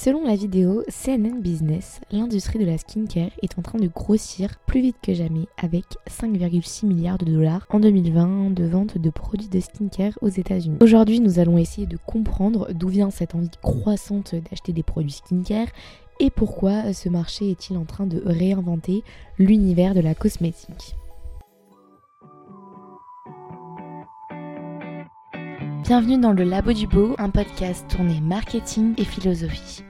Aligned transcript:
Selon 0.00 0.22
la 0.24 0.36
vidéo 0.36 0.84
CNN 0.88 1.40
Business, 1.40 2.00
l'industrie 2.12 2.60
de 2.60 2.64
la 2.64 2.78
skincare 2.78 3.32
est 3.42 3.58
en 3.58 3.62
train 3.62 3.80
de 3.80 3.88
grossir 3.88 4.60
plus 4.64 4.80
vite 4.80 4.96
que 5.02 5.12
jamais 5.12 5.46
avec 5.60 5.86
5,6 6.08 6.86
milliards 6.86 7.18
de 7.18 7.24
dollars 7.24 7.66
en 7.68 7.80
2020 7.80 8.54
de 8.54 8.64
vente 8.64 8.96
de 8.96 9.10
produits 9.10 9.48
de 9.48 9.58
skincare 9.58 10.12
aux 10.20 10.28
États-Unis. 10.28 10.78
Aujourd'hui, 10.80 11.18
nous 11.18 11.40
allons 11.40 11.58
essayer 11.58 11.88
de 11.88 11.96
comprendre 11.96 12.72
d'où 12.74 12.86
vient 12.86 13.10
cette 13.10 13.34
envie 13.34 13.50
croissante 13.60 14.36
d'acheter 14.36 14.72
des 14.72 14.84
produits 14.84 15.10
skincare 15.10 15.66
et 16.20 16.30
pourquoi 16.30 16.92
ce 16.92 17.08
marché 17.08 17.50
est-il 17.50 17.76
en 17.76 17.84
train 17.84 18.06
de 18.06 18.22
réinventer 18.24 19.02
l'univers 19.36 19.94
de 19.94 20.00
la 20.00 20.14
cosmétique. 20.14 20.94
Bienvenue 25.82 26.18
dans 26.18 26.32
le 26.32 26.44
Labo 26.44 26.72
du 26.72 26.86
Beau, 26.86 27.16
un 27.18 27.30
podcast 27.30 27.84
tourné 27.88 28.20
marketing 28.20 28.94
et 28.96 29.04
philosophie 29.04 29.82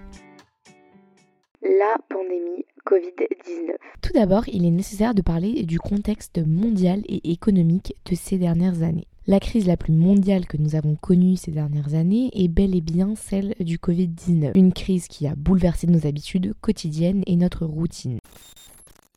la 1.62 1.96
pandémie 2.08 2.64
Covid-19. 2.86 3.74
Tout 4.00 4.12
d'abord, 4.12 4.48
il 4.48 4.64
est 4.64 4.70
nécessaire 4.70 5.14
de 5.14 5.22
parler 5.22 5.64
du 5.64 5.78
contexte 5.78 6.38
mondial 6.46 7.02
et 7.08 7.32
économique 7.32 7.94
de 8.04 8.14
ces 8.14 8.38
dernières 8.38 8.82
années. 8.82 9.08
La 9.26 9.40
crise 9.40 9.66
la 9.66 9.76
plus 9.76 9.92
mondiale 9.92 10.46
que 10.46 10.56
nous 10.56 10.74
avons 10.74 10.96
connue 10.96 11.36
ces 11.36 11.50
dernières 11.50 11.94
années 11.94 12.30
est 12.32 12.48
bel 12.48 12.74
et 12.74 12.80
bien 12.80 13.14
celle 13.14 13.54
du 13.60 13.76
Covid-19, 13.76 14.52
une 14.54 14.72
crise 14.72 15.06
qui 15.06 15.26
a 15.26 15.34
bouleversé 15.34 15.86
nos 15.86 16.06
habitudes 16.06 16.54
quotidiennes 16.62 17.22
et 17.26 17.36
notre 17.36 17.66
routine. 17.66 18.20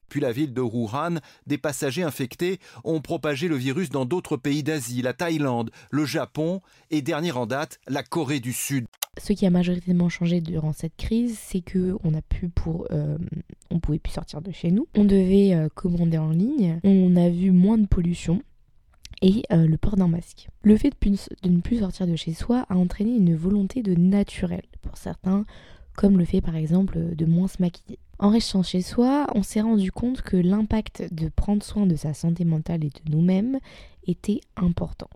Puis 0.10 0.20
la 0.20 0.34
ville 0.34 0.54
de 0.54 0.60
Wuhan, 0.60 1.20
des 1.48 1.58
passagers 1.58 2.04
infectés 2.04 2.60
ont 2.84 3.00
propagé 3.00 3.48
le 3.48 3.56
virus 3.56 3.90
dans 3.90 4.04
d'autres 4.04 4.36
pays 4.36 4.64
d'Asie, 4.64 5.02
la 5.02 5.14
Thaïlande, 5.14 5.72
le 5.90 6.04
Japon 6.04 6.60
et 6.90 7.02
dernier 7.02 7.32
en 7.32 7.46
date, 7.46 7.80
la 7.88 8.04
Corée 8.04 8.42
du 8.42 8.52
Sud. 8.52 8.88
Ce 9.18 9.34
qui 9.34 9.46
a 9.46 9.50
majoritairement 9.50 10.08
changé 10.08 10.40
durant 10.40 10.72
cette 10.72 10.96
crise, 10.96 11.38
c'est 11.38 11.60
que 11.60 11.98
on 12.04 12.14
a 12.14 12.22
pu 12.22 12.48
pour, 12.48 12.88
euh, 12.92 13.18
on 13.70 13.80
pouvait 13.80 14.00
plus 14.00 14.14
sortir 14.14 14.42
de 14.42 14.52
chez 14.52 14.72
nous, 14.72 14.88
on 14.96 15.04
devait 15.04 15.54
euh, 15.54 15.68
commander 15.74 16.18
en 16.18 16.30
ligne, 16.30 16.80
on 16.86 17.18
a 17.18 17.30
vu 17.30 17.52
moins 17.52 17.78
de 17.78 17.88
pollution 17.88 18.42
et 19.22 19.44
euh, 19.52 19.68
le 19.68 19.78
port 19.78 19.98
d'un 19.98 20.08
masque. 20.08 20.48
Le 20.64 20.78
fait 20.78 20.94
de, 21.02 21.50
ne 21.50 21.60
plus 21.60 21.80
sortir 21.80 22.08
de 22.08 22.16
chez 22.16 22.34
soi 22.34 22.66
a 22.70 22.76
entraîné 22.76 23.12
une 23.12 23.36
volonté 23.36 23.84
de 23.84 23.96
naturel 23.96 24.64
pour 24.82 24.96
certains, 24.96 25.46
comme 25.94 26.18
le 26.18 26.24
fait 26.24 26.40
par 26.40 26.56
exemple 26.56 27.14
de 27.14 27.26
moins 27.26 27.50
se 27.50 27.62
maquiller. 27.62 28.00
En 28.18 28.30
restant 28.30 28.64
chez 28.64 28.82
soi, 28.82 29.28
on 29.36 29.44
s'est 29.44 29.62
rendu 29.62 29.92
compte 29.92 30.22
que 30.22 30.38
l'impact 30.38 31.14
de 31.14 31.28
prendre 31.28 31.64
soin 31.64 31.86
de 31.86 31.98
sa 31.98 32.14
santé 32.14 32.46
mentale 32.46 32.86
et 32.86 32.90
de 32.90 33.12
nous-mêmes 33.12 33.60
était 34.08 34.40
important. 34.56 35.10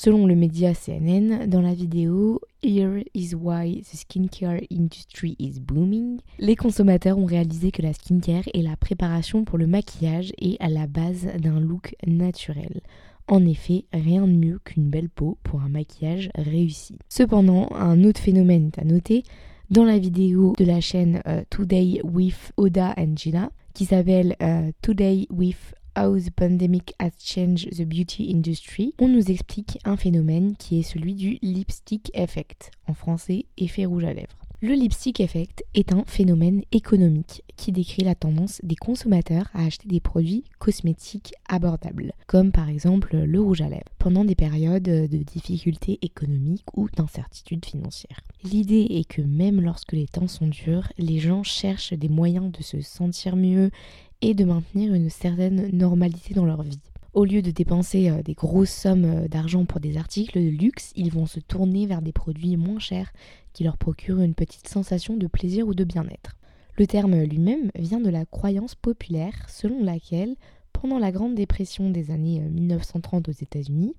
Selon 0.00 0.28
le 0.28 0.36
média 0.36 0.74
CNN, 0.74 1.48
dans 1.48 1.60
la 1.60 1.74
vidéo 1.74 2.40
Here 2.62 3.02
is 3.14 3.34
why 3.34 3.82
the 3.82 3.96
skincare 3.96 4.64
industry 4.70 5.34
is 5.40 5.58
booming, 5.58 6.20
les 6.38 6.54
consommateurs 6.54 7.18
ont 7.18 7.24
réalisé 7.24 7.72
que 7.72 7.82
la 7.82 7.92
skincare 7.92 8.48
est 8.54 8.62
la 8.62 8.76
préparation 8.76 9.44
pour 9.44 9.58
le 9.58 9.66
maquillage 9.66 10.32
et 10.38 10.56
à 10.60 10.68
la 10.68 10.86
base 10.86 11.26
d'un 11.40 11.58
look 11.58 11.96
naturel. 12.06 12.80
En 13.26 13.44
effet, 13.44 13.86
rien 13.92 14.24
de 14.28 14.32
mieux 14.32 14.60
qu'une 14.64 14.88
belle 14.88 15.08
peau 15.08 15.36
pour 15.42 15.62
un 15.62 15.68
maquillage 15.68 16.30
réussi. 16.36 16.96
Cependant, 17.08 17.68
un 17.72 18.04
autre 18.04 18.20
phénomène 18.20 18.70
à 18.78 18.84
noter. 18.84 19.24
Dans 19.70 19.84
la 19.84 19.98
vidéo 19.98 20.54
de 20.56 20.64
la 20.64 20.80
chaîne 20.80 21.22
euh, 21.26 21.42
Today 21.50 22.00
with 22.04 22.52
Oda 22.56 22.94
and 22.96 23.16
Gina, 23.16 23.50
qui 23.74 23.84
s'appelle 23.84 24.36
euh, 24.42 24.70
Today 24.80 25.26
with 25.28 25.74
How 25.98 26.16
the 26.16 26.30
Pandemic 26.30 26.94
Has 27.00 27.10
Changed 27.18 27.76
the 27.76 27.84
Beauty 27.84 28.30
Industry, 28.32 28.94
on 29.00 29.08
nous 29.08 29.32
explique 29.32 29.80
un 29.84 29.96
phénomène 29.96 30.54
qui 30.54 30.78
est 30.78 30.84
celui 30.84 31.12
du 31.14 31.40
lipstick 31.42 32.12
effect, 32.14 32.70
en 32.86 32.94
français 32.94 33.46
effet 33.56 33.84
rouge 33.84 34.04
à 34.04 34.12
lèvres. 34.12 34.38
Le 34.60 34.74
lipstick 34.74 35.18
effect 35.20 35.64
est 35.74 35.92
un 35.92 36.04
phénomène 36.06 36.62
économique 36.70 37.42
qui 37.56 37.72
décrit 37.72 38.02
la 38.02 38.14
tendance 38.14 38.60
des 38.62 38.76
consommateurs 38.76 39.48
à 39.54 39.64
acheter 39.64 39.88
des 39.88 40.00
produits 40.00 40.44
cosmétiques 40.60 41.32
abordables, 41.48 42.12
comme 42.26 42.52
par 42.52 42.68
exemple 42.68 43.16
le 43.16 43.40
rouge 43.40 43.60
à 43.60 43.68
lèvres, 43.68 43.82
pendant 43.98 44.24
des 44.24 44.34
périodes 44.36 44.82
de 44.82 45.06
difficultés 45.06 45.98
économiques 46.02 46.76
ou 46.76 46.88
d'incertitudes 46.90 47.64
financières. 47.64 48.20
L'idée 48.44 48.86
est 48.90 49.08
que 49.08 49.22
même 49.22 49.60
lorsque 49.60 49.92
les 49.92 50.06
temps 50.06 50.28
sont 50.28 50.48
durs, 50.48 50.92
les 50.96 51.18
gens 51.18 51.42
cherchent 51.42 51.92
des 51.92 52.08
moyens 52.08 52.52
de 52.52 52.62
se 52.62 52.80
sentir 52.80 53.34
mieux 53.34 53.70
et 54.22 54.34
de 54.34 54.44
maintenir 54.44 54.94
une 54.94 55.10
certaine 55.10 55.70
normalité 55.76 56.34
dans 56.34 56.44
leur 56.44 56.62
vie. 56.62 56.80
Au 57.14 57.24
lieu 57.24 57.42
de 57.42 57.50
dépenser 57.50 58.10
euh, 58.10 58.22
des 58.22 58.34
grosses 58.34 58.70
sommes 58.70 59.04
euh, 59.04 59.28
d'argent 59.28 59.64
pour 59.64 59.80
des 59.80 59.96
articles 59.96 60.38
de 60.38 60.48
luxe, 60.48 60.92
ils 60.94 61.12
vont 61.12 61.26
se 61.26 61.40
tourner 61.40 61.86
vers 61.86 62.02
des 62.02 62.12
produits 62.12 62.56
moins 62.56 62.78
chers 62.78 63.12
qui 63.52 63.64
leur 63.64 63.76
procurent 63.76 64.20
une 64.20 64.34
petite 64.34 64.68
sensation 64.68 65.16
de 65.16 65.26
plaisir 65.26 65.66
ou 65.66 65.74
de 65.74 65.84
bien-être. 65.84 66.36
Le 66.76 66.86
terme 66.86 67.20
lui-même 67.22 67.70
vient 67.74 68.00
de 68.00 68.10
la 68.10 68.24
croyance 68.24 68.74
populaire 68.74 69.34
selon 69.48 69.82
laquelle, 69.82 70.36
pendant 70.72 70.98
la 70.98 71.10
Grande 71.10 71.34
Dépression 71.34 71.90
des 71.90 72.10
années 72.10 72.40
1930 72.40 73.28
euh, 73.28 73.32
aux 73.32 73.42
États-Unis, 73.42 73.94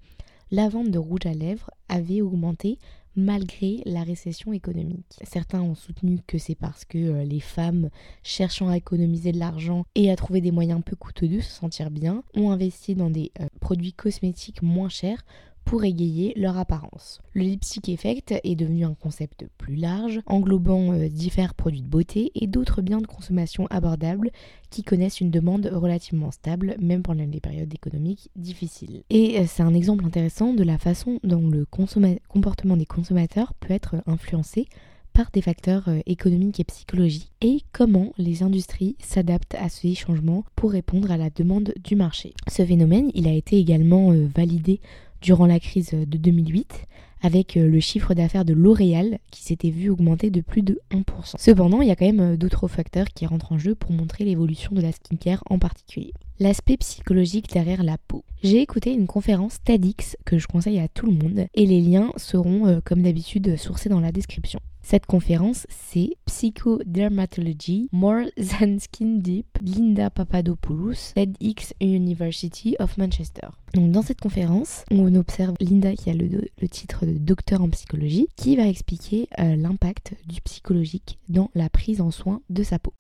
la 0.52 0.70
vente 0.70 0.90
de 0.90 0.98
rouge 0.98 1.26
à 1.26 1.34
lèvres 1.34 1.70
avait 1.90 2.22
augmenté 2.22 2.80
malgré 3.20 3.82
la 3.86 4.04
récession 4.04 4.54
économique. 4.54 5.20
Certains 5.24 5.62
ont 5.62 5.76
soutenu 5.76 6.20
que 6.26 6.38
c'est 6.38 6.56
parce 6.56 6.86
que 6.86 6.98
euh, 6.98 7.24
les 7.24 7.40
femmes, 7.40 7.90
cherchant 8.24 8.70
à 8.70 8.78
économiser 8.78 9.32
de 9.32 9.40
l'argent 9.40 9.86
et 9.96 10.10
à 10.12 10.16
trouver 10.16 10.42
des 10.42 10.52
moyens 10.52 10.82
peu 10.84 10.96
coûteux 10.96 11.28
de 11.28 11.40
se 11.40 11.52
sentir 11.52 11.92
bien, 11.92 12.24
ont 12.36 12.52
investi 12.52 12.96
dans 12.96 13.10
des 13.10 13.32
euh, 13.40 13.48
produits 13.60 13.94
cosmétiques 13.94 14.62
moins 14.62 14.90
chers 14.90 15.24
pour 15.70 15.84
égayer 15.84 16.34
leur 16.36 16.58
apparence. 16.58 17.22
Le 17.34 17.44
lipstick 17.44 17.90
effect 17.90 18.34
est 18.44 18.56
devenu 18.56 18.86
un 18.86 18.96
concept 18.96 19.46
plus 19.60 19.76
large, 19.76 20.20
englobant 20.26 20.94
euh, 20.94 21.10
divers 21.10 21.54
produits 21.54 21.84
de 21.84 21.88
beauté 21.88 22.32
et 22.34 22.48
d'autres 22.48 22.82
biens 22.82 23.02
de 23.02 23.06
consommation 23.06 23.68
abordables 23.70 24.32
qui 24.72 24.82
connaissent 24.82 25.22
une 25.22 25.30
demande 25.30 25.70
relativement 25.72 26.32
stable, 26.32 26.76
même 26.80 27.04
pendant 27.04 27.24
les 27.24 27.40
périodes 27.40 27.72
économiques 27.72 28.32
difficiles. 28.36 29.04
Et 29.12 29.40
euh, 29.40 29.44
c'est 29.48 29.62
un 29.62 29.76
exemple 29.76 30.06
intéressant 30.06 30.56
de 30.56 30.64
la 30.64 30.80
façon 30.80 31.20
dont 31.24 31.48
le 31.48 31.68
comportement 31.68 32.76
des 32.76 32.88
consommateurs 32.88 33.54
peut 33.54 33.72
être 33.72 33.98
influencé 34.08 34.66
par 35.14 35.30
des 35.32 35.44
facteurs 35.44 35.88
euh, 35.88 36.00
économiques 36.08 36.60
et 36.60 36.64
psychologiques 36.64 37.32
et 37.42 37.60
comment 37.74 38.12
les 38.18 38.42
industries 38.42 38.96
s'adaptent 39.04 39.54
à 39.54 39.70
ces 39.70 39.94
changements 39.94 40.46
pour 40.56 40.72
répondre 40.72 41.12
à 41.12 41.18
la 41.18 41.30
demande 41.30 41.76
du 41.84 41.96
marché. 41.96 42.34
Ce 42.48 42.66
phénomène, 42.66 43.12
il 43.14 43.28
a 43.28 43.34
été 43.34 43.60
également 43.60 44.12
validé 44.36 44.82
durant 45.22 45.46
la 45.46 45.60
crise 45.60 45.92
de 45.92 46.18
2008 46.18 46.88
avec 47.22 47.58
euh, 47.58 47.68
le 47.68 47.80
chiffre 47.80 48.14
d'affaires 48.14 48.46
de 48.46 48.54
L'Oréal 48.54 49.20
qui 49.32 49.44
s'était 49.44 49.70
vu 49.70 49.90
augmenter 49.90 50.30
de 50.30 50.42
plus 50.42 50.62
de 50.62 50.80
1%. 50.92 51.04
Cependant, 51.38 51.82
il 51.82 51.88
y 51.88 51.92
a 51.92 51.96
quand 51.96 52.06
même 52.06 52.34
euh, 52.34 52.38
d'autres 52.38 52.68
facteurs 52.68 53.08
qui 53.08 53.26
rentrent 53.26 53.52
en 53.52 53.58
jeu 53.58 53.76
pour 53.76 53.92
montrer 53.92 54.24
l'évolution 54.24 54.72
de 54.74 54.82
la 54.82 54.92
skincare 54.92 55.44
en 55.50 55.60
particulier. 55.60 56.14
L'aspect 56.40 56.78
psychologique 56.78 57.52
derrière 57.52 57.84
la 57.84 57.98
peau. 57.98 58.24
J'ai 58.44 58.62
écouté 58.62 58.94
une 58.94 59.08
conférence 59.08 59.62
TEDx 59.64 60.16
que 60.26 60.38
je 60.38 60.48
conseille 60.48 60.80
à 60.80 60.88
tout 60.88 61.06
le 61.06 61.12
monde 61.12 61.48
et 61.54 61.66
les 61.66 61.82
liens 61.82 62.12
seront 62.16 62.68
euh, 62.68 62.80
comme 62.84 63.02
d'habitude 63.02 63.58
sourcés 63.58 63.90
dans 63.90 64.00
la 64.00 64.12
description. 64.12 64.60
Cette 64.90 65.06
conférence, 65.06 65.68
c'est 65.70 66.16
Psychodermatology 66.26 67.90
More 67.92 68.24
Than 68.38 68.80
Skin 68.80 69.20
Deep, 69.20 69.46
Linda 69.62 70.10
Papadopoulos, 70.10 71.14
TEDx 71.14 71.76
University 71.80 72.76
of 72.80 72.98
Manchester. 72.98 73.50
Donc 73.76 73.92
dans 73.92 74.02
cette 74.02 74.20
conférence, 74.20 74.86
on 74.90 75.14
observe 75.14 75.54
Linda 75.60 75.94
qui 75.94 76.10
a 76.10 76.14
le, 76.16 76.42
titre 76.72 77.06
de 77.06 77.20
docteur 77.20 77.62
en 77.62 77.70
psychologie, 77.70 78.30
qui 78.36 78.56
va 78.56 78.68
expliquer 78.68 79.28
euh, 79.38 79.56
l'impact 79.56 80.16
du 80.28 80.42
psychologique 80.42 81.20
dans 81.30 81.52
la 81.54 81.70
prise 81.70 82.02
en 82.02 82.10
soin 82.10 82.42
de 82.50 82.64
sa 82.64 82.80
peau. 82.80 82.94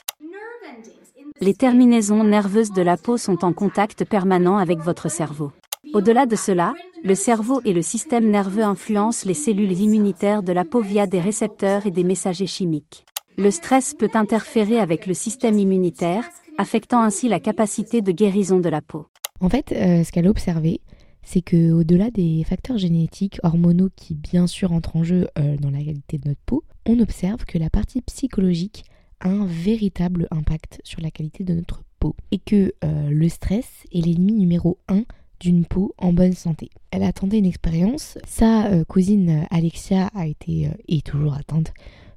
Les 1.42 1.56
terminaisons 1.56 2.24
nerveuses 2.24 2.72
de 2.72 2.84
la 2.84 2.98
peau 2.98 3.18
sont 3.18 3.44
en 3.44 3.52
contact 3.52 4.06
permanent 4.06 4.58
avec 4.58 4.78
votre 4.78 5.10
cerveau. 5.10 5.52
Au-delà 5.94 6.26
de 6.26 6.36
cela, 6.36 6.74
le 7.04 7.16
cerveau 7.16 7.62
et 7.66 7.74
le 7.74 7.82
système 7.82 8.30
nerveux 8.30 8.64
influencent 8.64 9.26
les 9.26 9.34
cellules 9.34 9.80
immunitaires 9.80 10.44
de 10.44 10.52
la 10.52 10.66
peau 10.66 10.82
via 10.82 11.08
des 11.08 11.20
récepteurs 11.20 11.86
et 11.88 11.92
des 11.92 12.04
messagers 12.04 12.48
chimiques. 12.48 13.06
Le 13.38 13.50
stress 13.50 13.96
peut 13.96 14.12
interférer 14.14 14.80
avec 14.80 15.08
le 15.08 15.14
système 15.14 15.58
immunitaire, 15.58 16.26
affectant 16.58 17.02
ainsi 17.02 17.28
la 17.28 17.40
capacité 17.40 18.02
de 18.02 18.12
guérison 18.12 18.60
de 18.60 18.70
la 18.70 18.82
peau. 18.82 19.08
En 19.40 19.50
fait, 19.50 19.72
euh, 19.72 20.04
ce 20.04 20.12
qu'elle 20.12 20.28
a 20.28 20.30
observé, 20.30 20.82
c'est 21.24 21.42
que 21.42 21.72
au-delà 21.72 22.12
des 22.12 22.44
facteurs 22.44 22.78
génétiques, 22.78 23.40
hormonaux 23.44 23.90
qui 23.96 24.14
bien 24.14 24.48
sûr 24.48 24.74
entrent 24.74 24.98
en 24.98 25.04
jeu 25.04 25.28
euh, 25.40 25.56
dans 25.58 25.72
la 25.72 25.80
qualité 25.80 26.18
de 26.18 26.28
notre 26.28 26.42
peau, 26.46 26.64
on 26.86 27.00
observe 27.00 27.46
que 27.46 27.58
la 27.58 27.70
partie 27.70 28.02
psychologique 28.02 28.84
a 29.22 29.30
un 29.30 29.46
véritable 29.46 30.28
impact 30.32 30.82
sur 30.84 31.02
la 31.02 31.10
qualité 31.10 31.44
de 31.44 31.54
notre 31.54 31.84
peau 32.00 32.16
et 32.32 32.40
que 32.40 32.74
euh, 32.84 33.10
le 33.10 33.30
stress 33.30 33.86
est 33.92 34.06
l'ennemi 34.06 34.34
numéro 34.34 34.78
un 34.88 35.04
d'une 35.40 35.66
peau 35.66 35.94
en 35.98 36.14
bonne 36.14 36.34
santé. 36.34 36.70
Elle 36.92 37.04
a 37.04 37.14
tenté 37.14 37.38
une 37.38 37.46
expérience. 37.46 38.18
Sa 38.28 38.68
euh, 38.68 38.84
cousine 38.84 39.30
euh, 39.30 39.46
Alexia 39.50 40.10
a 40.16 40.28
été 40.28 40.68
euh, 40.68 40.72
et 40.88 41.02
toujours 41.02 41.34
atteinte 41.34 41.74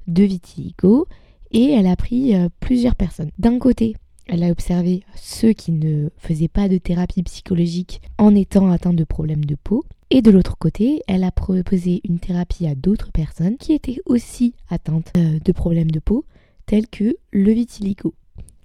de 0.06 0.24
vitiligo 0.24 1.06
et 1.52 1.70
elle 1.72 1.86
a 1.86 1.96
pris 1.96 2.34
plusieurs 2.60 2.96
personnes. 2.96 3.30
D'un 3.38 3.58
côté, 3.58 3.94
Elle 4.26 4.44
a 4.44 4.50
observé 4.50 5.02
ceux 5.16 5.52
qui 5.52 5.72
ne 5.72 6.08
faisaient 6.16 6.48
pas 6.48 6.68
de 6.68 6.78
thérapie 6.78 7.22
psychologique 7.24 8.00
en 8.18 8.34
étant 8.34 8.70
atteints 8.70 8.94
de 8.94 9.04
problèmes 9.04 9.44
de 9.44 9.56
peau. 9.56 9.84
Et 10.10 10.22
de 10.22 10.30
l'autre 10.30 10.56
côté, 10.58 11.02
elle 11.08 11.24
a 11.24 11.32
proposé 11.32 12.00
une 12.04 12.18
thérapie 12.18 12.66
à 12.66 12.74
d'autres 12.74 13.10
personnes 13.12 13.56
qui 13.56 13.72
étaient 13.72 14.00
aussi 14.06 14.54
atteintes 14.68 15.10
euh, 15.16 15.38
de 15.42 15.52
problèmes 15.52 15.90
de 15.90 16.00
peau, 16.00 16.24
tels 16.66 16.86
que 16.86 17.16
le 17.32 17.52
vitiligo. 17.52 18.14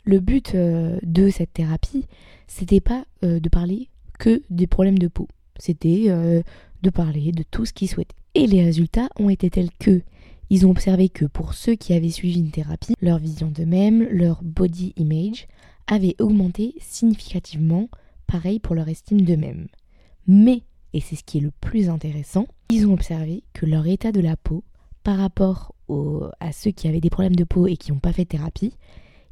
Le 0.04 0.20
but 0.20 0.56
euh, 0.56 1.00
de 1.04 1.30
cette 1.30 1.54
thérapie, 1.54 2.06
c'était 2.48 2.82
pas 2.82 3.06
euh, 3.24 3.40
de 3.40 3.50
parler 3.50 3.90
que 4.18 4.42
des 4.50 4.68
problèmes 4.68 5.00
de 5.00 5.08
peau, 5.08 5.28
c'était 5.58 6.08
de 6.84 6.90
parler 6.90 7.32
de 7.32 7.44
tout 7.44 7.66
ce 7.66 7.74
qu'ils 7.74 7.90
souhaitaient. 7.90 8.16
Et 8.36 8.48
les 8.48 8.64
résultats 8.64 9.10
ont 9.20 9.30
été 9.30 9.50
tels 9.50 9.72
que 9.80 10.02
ils 10.50 10.66
ont 10.66 10.72
observé 10.72 11.10
que 11.10 11.26
pour 11.26 11.54
ceux 11.54 11.76
qui 11.76 11.94
avaient 11.94 12.10
suivi 12.10 12.40
une 12.40 12.52
thérapie, 12.52 12.94
leur 13.02 13.18
vision 13.18 13.48
d'eux-mêmes, 13.48 14.08
leur 14.10 14.42
body 14.44 14.94
image 14.96 15.48
avait 15.88 16.16
augmenté 16.20 16.76
significativement, 16.80 17.90
pareil 18.28 18.60
pour 18.60 18.76
leur 18.76 18.88
estime 18.88 19.22
d'eux-mêmes. 19.22 19.68
Mais, 20.26 20.62
et 20.94 21.02
c'est 21.02 21.18
ce 21.18 21.24
qui 21.24 21.40
est 21.40 21.42
le 21.42 21.52
plus 21.52 21.90
intéressant, 21.90 22.48
ils 22.70 22.88
ont 22.88 22.94
observé 22.94 23.44
que 23.54 23.66
leur 23.66 23.88
état 23.88 24.12
de 24.12 24.22
la 24.22 24.38
peau, 24.38 24.64
par 25.04 25.18
rapport 25.18 25.74
à 26.40 26.52
ceux 26.52 26.72
qui 26.72 26.88
avaient 26.88 27.02
des 27.02 27.10
problèmes 27.10 27.36
de 27.36 27.44
peau 27.44 27.68
et 27.68 27.76
qui 27.76 27.92
n'ont 27.92 28.00
pas 28.00 28.14
fait 28.14 28.26
thérapie, 28.26 28.74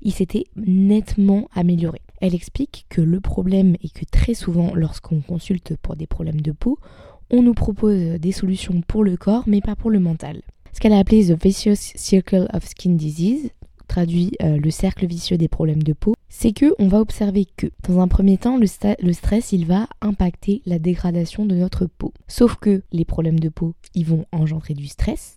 il 0.02 0.12
s'était 0.12 0.46
nettement 0.56 1.48
amélioré. 1.54 2.02
Elle 2.26 2.36
explique 2.36 2.88
que 2.90 3.02
le 3.02 3.20
problème 3.20 3.76
est 3.84 3.94
que 3.94 4.06
très 4.06 4.34
souvent, 4.34 4.74
lorsqu'on 4.74 5.22
consulte 5.22 5.78
pour 5.78 5.96
des 5.96 6.08
problèmes 6.08 6.42
de 6.42 6.52
peau, 6.52 6.80
on 7.30 7.44
nous 7.44 7.54
propose 7.54 8.20
des 8.20 8.32
solutions 8.32 8.82
pour 8.82 9.04
le 9.04 9.16
corps, 9.16 9.44
mais 9.46 9.62
pas 9.62 9.76
pour 9.76 9.92
le 9.92 10.00
mental 10.00 10.42
ce 10.76 10.82
qu'elle 10.82 10.92
a 10.92 11.00
appelé 11.00 11.26
The 11.26 11.42
Vicious 11.42 11.94
Circle 11.96 12.50
of 12.54 12.66
Skin 12.68 12.96
Disease, 12.96 13.50
traduit 13.88 14.34
euh, 14.44 14.58
le 14.58 14.72
cercle 14.72 15.06
vicieux 15.06 15.38
des 15.38 15.48
problèmes 15.48 15.84
de 15.84 15.94
peau, 15.94 16.16
c'est 16.28 16.52
que 16.52 16.76
on 16.80 16.90
va 16.90 17.00
observer 17.00 17.46
que 17.56 17.68
dans 17.88 18.02
un 18.02 18.10
premier 18.10 18.38
temps 18.38 18.58
le, 18.58 18.66
le, 19.00 19.14
stress 19.14 19.54
il 19.54 19.66
va 19.66 19.88
impacter 20.02 20.62
la 20.66 20.78
dégradation 20.78 21.46
de 21.46 21.56
notre 21.56 21.86
peau. 21.86 22.14
Sauf 22.28 22.58
que 22.58 22.84
les 22.92 23.06
problèmes 23.06 23.40
de 23.40 23.48
peau 23.48 23.74
ils 23.94 24.06
vont 24.06 24.26
engendrer 24.34 24.74
du 24.74 24.88
stress 24.88 25.35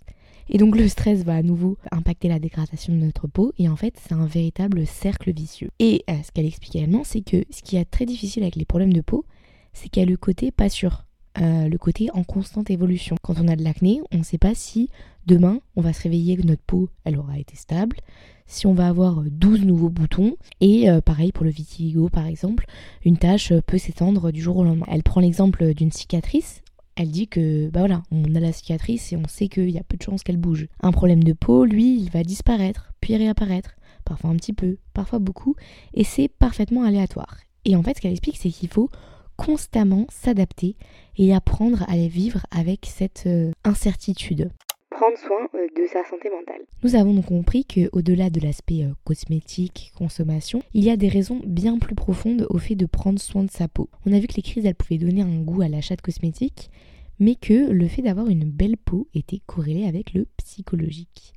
et 0.50 0.58
donc 0.58 0.76
le 0.76 0.88
stress 0.88 1.22
va 1.22 1.36
à 1.36 1.42
nouveau 1.42 1.76
impacter 1.90 2.28
la 2.28 2.38
dégradation 2.38 2.92
de 2.92 2.98
notre 2.98 3.26
peau 3.26 3.52
et 3.58 3.68
en 3.68 3.76
fait 3.76 3.94
c'est 4.02 4.14
un 4.14 4.26
véritable 4.26 4.86
cercle 4.86 5.32
vicieux. 5.32 5.70
Et 5.78 6.04
euh, 6.10 6.14
ce 6.24 6.32
qu'elle 6.32 6.46
explique 6.46 6.76
également 6.76 7.04
c'est 7.04 7.22
que 7.22 7.44
ce 7.50 7.62
qui 7.62 7.76
est 7.76 7.84
très 7.84 8.06
difficile 8.06 8.42
avec 8.42 8.56
les 8.56 8.64
problèmes 8.64 8.92
de 8.92 9.00
peau 9.00 9.24
c'est 9.72 9.88
qu'il 9.88 10.02
y 10.02 10.06
a 10.06 10.08
le 10.08 10.16
côté 10.16 10.50
pas 10.50 10.68
sûr. 10.68 11.04
Euh, 11.40 11.68
le 11.68 11.78
côté 11.78 12.08
en 12.14 12.24
constante 12.24 12.68
évolution. 12.70 13.14
Quand 13.22 13.38
on 13.38 13.46
a 13.46 13.54
de 13.54 13.62
l'acné, 13.62 14.00
on 14.10 14.18
ne 14.18 14.22
sait 14.24 14.38
pas 14.38 14.54
si 14.54 14.88
demain 15.26 15.60
on 15.76 15.82
va 15.82 15.92
se 15.92 16.02
réveiller 16.02 16.36
que 16.36 16.46
notre 16.46 16.62
peau 16.62 16.88
elle 17.04 17.18
aura 17.18 17.38
été 17.38 17.54
stable, 17.54 17.98
si 18.46 18.66
on 18.66 18.74
va 18.74 18.88
avoir 18.88 19.22
12 19.22 19.64
nouveaux 19.64 19.90
boutons 19.90 20.36
et 20.60 20.90
euh, 20.90 21.00
pareil 21.00 21.30
pour 21.30 21.44
le 21.44 21.50
vitiligo 21.50 22.08
par 22.08 22.26
exemple, 22.26 22.64
une 23.04 23.18
tâche 23.18 23.52
peut 23.66 23.78
s'étendre 23.78 24.32
du 24.32 24.40
jour 24.40 24.56
au 24.56 24.64
lendemain. 24.64 24.86
Elle 24.88 25.02
prend 25.02 25.20
l'exemple 25.20 25.74
d'une 25.74 25.92
cicatrice. 25.92 26.62
Elle 27.00 27.12
dit 27.12 27.28
que 27.28 27.70
bah 27.70 27.78
voilà, 27.78 28.02
on 28.10 28.34
a 28.34 28.40
la 28.40 28.50
cicatrice 28.50 29.12
et 29.12 29.16
on 29.16 29.28
sait 29.28 29.46
qu'il 29.46 29.70
y 29.70 29.78
a 29.78 29.84
peu 29.84 29.96
de 29.96 30.02
chances 30.02 30.24
qu'elle 30.24 30.36
bouge. 30.36 30.66
Un 30.80 30.90
problème 30.90 31.22
de 31.22 31.32
peau, 31.32 31.64
lui, 31.64 31.96
il 31.96 32.10
va 32.10 32.24
disparaître, 32.24 32.92
puis 33.00 33.16
réapparaître, 33.16 33.76
parfois 34.04 34.30
un 34.30 34.36
petit 34.36 34.52
peu, 34.52 34.78
parfois 34.94 35.20
beaucoup, 35.20 35.54
et 35.94 36.02
c'est 36.02 36.26
parfaitement 36.26 36.82
aléatoire. 36.82 37.36
Et 37.64 37.76
en 37.76 37.84
fait, 37.84 37.96
ce 37.96 38.00
qu'elle 38.00 38.10
explique, 38.10 38.36
c'est 38.36 38.50
qu'il 38.50 38.68
faut 38.68 38.90
constamment 39.36 40.06
s'adapter 40.10 40.74
et 41.16 41.32
apprendre 41.32 41.84
à 41.88 41.96
vivre 42.08 42.44
avec 42.50 42.86
cette 42.86 43.26
euh, 43.26 43.52
incertitude. 43.62 44.50
Prendre 44.98 45.16
soin 45.16 45.48
euh, 45.54 45.68
de 45.76 45.86
sa 45.86 46.02
santé 46.10 46.28
mentale. 46.28 46.62
Nous 46.82 46.96
avons 46.96 47.14
donc 47.14 47.26
compris 47.26 47.64
que 47.64 47.88
au-delà 47.92 48.30
de 48.30 48.40
l'aspect 48.40 48.82
euh, 48.82 48.94
cosmétique, 49.04 49.92
consommation, 49.96 50.60
il 50.74 50.82
y 50.82 50.90
a 50.90 50.96
des 50.96 51.06
raisons 51.06 51.40
bien 51.46 51.78
plus 51.78 51.94
profondes 51.94 52.48
au 52.50 52.58
fait 52.58 52.74
de 52.74 52.84
prendre 52.84 53.20
soin 53.20 53.44
de 53.44 53.50
sa 53.52 53.68
peau. 53.68 53.88
On 54.06 54.12
a 54.12 54.18
vu 54.18 54.26
que 54.26 54.34
les 54.34 54.42
crises 54.42 54.66
elles 54.66 54.74
pouvaient 54.74 54.98
donner 54.98 55.22
un 55.22 55.40
goût 55.42 55.62
à 55.62 55.68
l'achat 55.68 55.94
de 55.94 56.02
cosmétiques, 56.02 56.72
mais 57.20 57.36
que 57.36 57.70
le 57.70 57.86
fait 57.86 58.02
d'avoir 58.02 58.26
une 58.26 58.50
belle 58.50 58.76
peau 58.76 59.06
était 59.14 59.40
corrélé 59.46 59.86
avec 59.86 60.14
le 60.14 60.26
psychologique. 60.36 61.32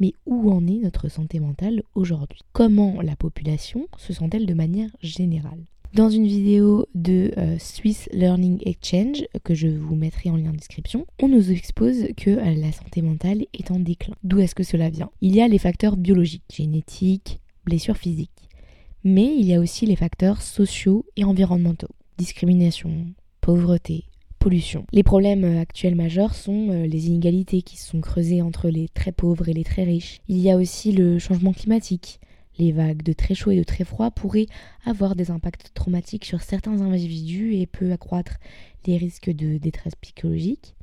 Mais 0.00 0.12
où 0.26 0.50
en 0.50 0.66
est 0.66 0.82
notre 0.82 1.08
santé 1.08 1.38
mentale 1.38 1.84
aujourd'hui? 1.94 2.40
Comment 2.52 3.00
la 3.00 3.14
population 3.14 3.86
se 3.96 4.12
sent-elle 4.12 4.46
de 4.46 4.54
manière 4.54 4.90
générale? 5.00 5.62
Dans 5.94 6.10
une 6.10 6.26
vidéo 6.26 6.86
de 6.94 7.30
euh, 7.38 7.56
Swiss 7.60 8.08
Learning 8.12 8.58
Exchange, 8.66 9.24
que 9.44 9.54
je 9.54 9.68
vous 9.68 9.94
mettrai 9.94 10.28
en 10.28 10.36
lien 10.36 10.50
en 10.50 10.54
description, 10.54 11.06
on 11.22 11.28
nous 11.28 11.52
expose 11.52 12.08
que 12.16 12.30
euh, 12.30 12.54
la 12.54 12.72
santé 12.72 13.00
mentale 13.00 13.44
est 13.54 13.70
en 13.70 13.78
déclin. 13.78 14.16
D'où 14.24 14.40
est-ce 14.40 14.56
que 14.56 14.64
cela 14.64 14.90
vient? 14.90 15.10
Il 15.20 15.36
y 15.36 15.40
a 15.40 15.46
les 15.46 15.58
facteurs 15.58 15.96
biologiques, 15.96 16.42
génétiques, 16.52 17.40
blessures 17.64 17.96
physiques. 17.96 18.30
Mais 19.04 19.36
il 19.38 19.46
y 19.46 19.54
a 19.54 19.60
aussi 19.60 19.86
les 19.86 19.94
facteurs 19.94 20.42
sociaux 20.42 21.06
et 21.16 21.24
environnementaux. 21.24 21.94
Discrimination, 22.18 22.90
pauvreté, 23.40 24.04
pollution. 24.40 24.86
Les 24.92 25.04
problèmes 25.04 25.44
euh, 25.44 25.60
actuels 25.60 25.94
majeurs 25.94 26.34
sont 26.34 26.70
les 26.72 27.06
inégalités 27.06 27.62
qui 27.62 27.76
se 27.76 27.90
sont 27.90 28.00
creusées 28.00 28.42
entre 28.42 28.68
les 28.68 28.88
très 28.88 29.12
pauvres 29.12 29.48
et 29.48 29.52
les 29.52 29.64
très 29.64 29.84
riches. 29.84 30.20
Il 30.26 30.38
y 30.38 30.50
a 30.50 30.56
aussi 30.56 30.90
le 30.90 31.20
changement 31.20 31.52
climatique, 31.52 32.18
les 32.58 32.72
vagues 32.72 33.02
de 33.02 33.12
très 33.12 33.34
chaud 33.34 33.50
et 33.50 33.56
de 33.56 33.64
très 33.64 33.84
froid 33.84 34.10
pourraient 34.10 34.46
avoir 34.84 35.16
des 35.16 35.30
impacts 35.30 35.72
traumatiques 35.74 36.24
sur 36.24 36.42
certains 36.42 36.80
individus 36.80 37.56
et 37.56 37.66
peut 37.66 37.92
accroître 37.92 38.36
les 38.86 38.96
risques 38.96 39.30
de 39.30 39.58
détresse 39.58 39.94
psychologique. 40.00 40.74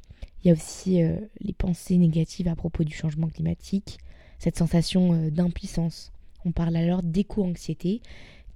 Il 0.43 0.47
y 0.47 0.51
a 0.51 0.53
aussi 0.53 1.03
euh, 1.03 1.15
les 1.39 1.53
pensées 1.53 1.97
négatives 1.97 2.47
à 2.47 2.55
propos 2.55 2.83
du 2.83 2.93
changement 2.93 3.27
climatique, 3.27 3.99
cette 4.39 4.57
sensation 4.57 5.13
euh, 5.13 5.29
d'impuissance. 5.29 6.11
On 6.45 6.51
parle 6.51 6.75
alors 6.75 7.03
d'éco-anxiété, 7.03 8.01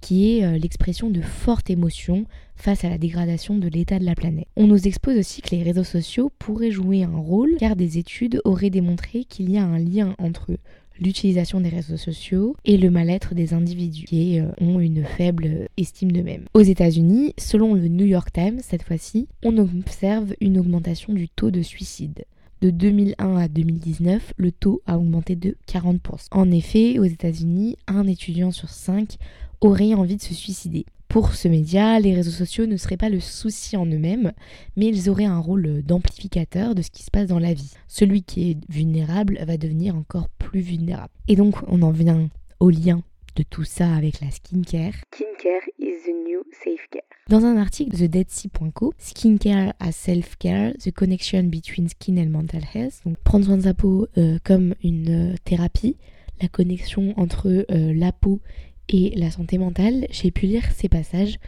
qui 0.00 0.36
est 0.36 0.44
euh, 0.44 0.58
l'expression 0.58 1.10
de 1.10 1.20
fortes 1.20 1.70
émotions 1.70 2.26
face 2.56 2.84
à 2.84 2.90
la 2.90 2.98
dégradation 2.98 3.56
de 3.56 3.68
l'état 3.68 3.98
de 3.98 4.04
la 4.04 4.14
planète. 4.14 4.48
On 4.56 4.66
nous 4.66 4.86
expose 4.86 5.16
aussi 5.16 5.42
que 5.42 5.54
les 5.54 5.62
réseaux 5.62 5.84
sociaux 5.84 6.30
pourraient 6.38 6.70
jouer 6.70 7.04
un 7.04 7.16
rôle 7.16 7.54
car 7.58 7.76
des 7.76 7.98
études 7.98 8.40
auraient 8.44 8.70
démontré 8.70 9.24
qu'il 9.24 9.50
y 9.50 9.58
a 9.58 9.64
un 9.64 9.78
lien 9.78 10.14
entre 10.18 10.56
l'utilisation 11.00 11.60
des 11.60 11.68
réseaux 11.68 11.96
sociaux 11.96 12.56
et 12.64 12.76
le 12.76 12.90
mal-être 12.90 13.34
des 13.34 13.54
individus 13.54 14.04
qui 14.04 14.38
euh, 14.38 14.46
ont 14.60 14.80
une 14.80 15.04
faible 15.04 15.68
estime 15.76 16.12
d'eux-mêmes. 16.12 16.44
Aux 16.54 16.62
États-Unis, 16.62 17.34
selon 17.38 17.74
le 17.74 17.88
New 17.88 18.06
York 18.06 18.32
Times, 18.32 18.60
cette 18.62 18.82
fois-ci, 18.82 19.28
on 19.44 19.58
observe 19.58 20.34
une 20.40 20.58
augmentation 20.58 21.12
du 21.12 21.28
taux 21.28 21.50
de 21.50 21.62
suicide. 21.62 22.24
De 22.62 22.70
2001 22.70 23.36
à 23.36 23.48
2019, 23.48 24.32
le 24.38 24.50
taux 24.50 24.80
a 24.86 24.98
augmenté 24.98 25.36
de 25.36 25.56
40%. 25.68 25.98
En 26.30 26.50
effet, 26.50 26.98
aux 26.98 27.04
États-Unis, 27.04 27.76
un 27.86 28.06
étudiant 28.06 28.50
sur 28.50 28.70
cinq 28.70 29.16
aurait 29.60 29.94
envie 29.94 30.16
de 30.16 30.22
se 30.22 30.34
suicider. 30.34 30.86
Pour 31.16 31.34
ce 31.34 31.48
média, 31.48 31.98
les 31.98 32.14
réseaux 32.14 32.30
sociaux 32.30 32.66
ne 32.66 32.76
seraient 32.76 32.98
pas 32.98 33.08
le 33.08 33.20
souci 33.20 33.74
en 33.78 33.86
eux-mêmes, 33.86 34.34
mais 34.76 34.84
ils 34.84 35.08
auraient 35.08 35.24
un 35.24 35.38
rôle 35.38 35.80
d'amplificateur 35.82 36.74
de 36.74 36.82
ce 36.82 36.90
qui 36.90 37.02
se 37.04 37.10
passe 37.10 37.28
dans 37.28 37.38
la 37.38 37.54
vie. 37.54 37.72
Celui 37.88 38.22
qui 38.22 38.50
est 38.50 38.58
vulnérable 38.68 39.38
va 39.46 39.56
devenir 39.56 39.96
encore 39.96 40.28
plus 40.28 40.60
vulnérable. 40.60 41.08
Et 41.26 41.34
donc, 41.34 41.54
on 41.68 41.80
en 41.80 41.90
vient 41.90 42.28
au 42.60 42.68
lien 42.68 43.02
de 43.34 43.42
tout 43.42 43.64
ça 43.64 43.94
avec 43.94 44.20
la 44.20 44.30
skincare. 44.30 44.92
Skincare 45.14 45.66
is 45.78 46.04
the 46.04 46.28
new 46.28 46.42
self-care. 46.62 47.00
Dans 47.30 47.46
un 47.46 47.56
article 47.56 47.92
de 47.92 47.96
TheDeadSea.co, 47.96 48.92
Skincare 48.98 49.72
as 49.80 49.92
Self-Care, 49.92 50.74
The 50.74 50.90
Connection 50.90 51.44
Between 51.44 51.88
Skin 51.88 52.18
and 52.18 52.28
Mental 52.28 52.60
Health, 52.74 53.00
donc 53.06 53.16
prendre 53.24 53.46
soin 53.46 53.56
de 53.56 53.62
sa 53.62 53.72
peau 53.72 54.06
euh, 54.18 54.36
comme 54.44 54.74
une 54.84 55.32
euh, 55.32 55.34
thérapie, 55.46 55.96
la 56.42 56.48
connexion 56.48 57.14
entre 57.16 57.64
euh, 57.70 57.94
la 57.94 58.12
peau 58.12 58.42
et 58.88 59.12
la 59.16 59.30
santé 59.30 59.58
mentale, 59.58 60.06
j'ai 60.10 60.30
pu 60.30 60.46
lire 60.46 60.64
ces 60.74 60.88
passages 60.88 61.38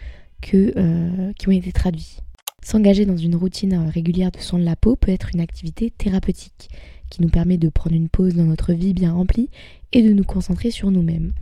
euh, 0.54 1.32
qui 1.38 1.48
ont 1.48 1.52
été 1.52 1.72
traduits. 1.72 2.18
S'engager 2.62 3.06
dans 3.06 3.16
une 3.16 3.36
routine 3.36 3.74
euh, 3.74 3.90
régulière 3.90 4.30
de 4.30 4.38
soins 4.38 4.58
de 4.58 4.64
la 4.64 4.76
peau 4.76 4.96
peut 4.96 5.10
être 5.12 5.30
une 5.34 5.40
activité 5.40 5.90
thérapeutique 5.90 6.68
qui 7.10 7.22
nous 7.22 7.28
permet 7.28 7.56
de 7.56 7.68
prendre 7.68 7.96
une 7.96 8.08
pause 8.08 8.34
dans 8.34 8.44
notre 8.44 8.72
vie 8.72 8.92
bien 8.92 9.12
remplie 9.12 9.48
et 9.92 10.02
de 10.02 10.12
nous 10.12 10.24
concentrer 10.24 10.70
sur 10.70 10.90
nous-mêmes. 10.90 11.32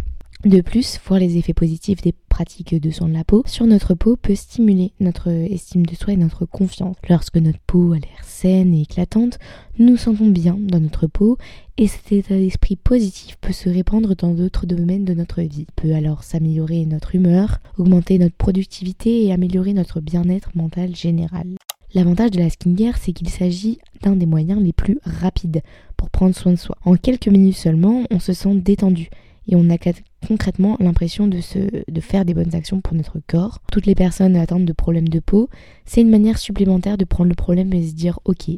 De 0.44 0.60
plus, 0.60 1.00
voir 1.04 1.18
les 1.18 1.38
effets 1.38 1.54
positifs 1.54 2.02
des 2.02 2.12
pratiques 2.28 2.80
de 2.80 2.90
soins 2.90 3.08
de 3.08 3.14
la 3.14 3.24
peau 3.24 3.42
sur 3.46 3.66
notre 3.66 3.94
peau 3.94 4.16
peut 4.16 4.34
stimuler 4.34 4.92
notre 5.00 5.28
estime 5.28 5.86
de 5.86 5.94
soi 5.94 6.12
et 6.12 6.16
notre 6.18 6.44
confiance. 6.44 6.96
Lorsque 7.08 7.38
notre 7.38 7.58
peau 7.66 7.92
a 7.92 7.96
l'air 7.96 8.22
saine 8.22 8.74
et 8.74 8.82
éclatante, 8.82 9.38
nous 9.78 9.86
nous 9.88 9.96
sentons 9.96 10.28
bien 10.28 10.56
dans 10.60 10.78
notre 10.78 11.06
peau 11.06 11.38
et 11.78 11.86
cet 11.88 12.12
état 12.12 12.36
d'esprit 12.36 12.76
positif 12.76 13.36
peut 13.40 13.54
se 13.54 13.70
répandre 13.70 14.14
dans 14.14 14.34
d'autres 14.34 14.66
domaines 14.66 15.06
de 15.06 15.14
notre 15.14 15.40
vie. 15.40 15.66
Peut 15.74 15.94
alors 15.94 16.22
s'améliorer 16.22 16.84
notre 16.84 17.14
humeur, 17.14 17.58
augmenter 17.78 18.18
notre 18.18 18.36
productivité 18.36 19.24
et 19.24 19.32
améliorer 19.32 19.72
notre 19.72 20.00
bien-être 20.00 20.50
mental 20.54 20.94
général. 20.94 21.46
L'avantage 21.94 22.32
de 22.32 22.40
la 22.40 22.50
skincare, 22.50 22.98
c'est 22.98 23.12
qu'il 23.12 23.30
s'agit 23.30 23.78
d'un 24.02 24.16
des 24.16 24.26
moyens 24.26 24.62
les 24.62 24.74
plus 24.74 24.98
rapides 25.02 25.62
pour 25.96 26.10
prendre 26.10 26.34
soin 26.34 26.52
de 26.52 26.58
soi. 26.58 26.76
En 26.84 26.96
quelques 26.96 27.28
minutes 27.28 27.56
seulement, 27.56 28.04
on 28.10 28.20
se 28.20 28.34
sent 28.34 28.54
détendu 28.56 29.08
et 29.48 29.56
on 29.56 29.70
a 29.70 29.78
concrètement 30.26 30.76
l'impression 30.80 31.26
de, 31.26 31.40
se, 31.40 31.58
de 31.90 32.00
faire 32.00 32.24
des 32.24 32.34
bonnes 32.34 32.54
actions 32.54 32.80
pour 32.80 32.94
notre 32.94 33.20
corps. 33.26 33.60
Toutes 33.70 33.86
les 33.86 33.94
personnes 33.94 34.36
atteintes 34.36 34.64
de 34.64 34.72
problèmes 34.72 35.08
de 35.08 35.20
peau, 35.20 35.48
c'est 35.84 36.00
une 36.00 36.10
manière 36.10 36.38
supplémentaire 36.38 36.98
de 36.98 37.04
prendre 37.04 37.28
le 37.28 37.34
problème 37.34 37.72
et 37.72 37.86
se 37.86 37.94
dire 37.94 38.18
ok, 38.24 38.50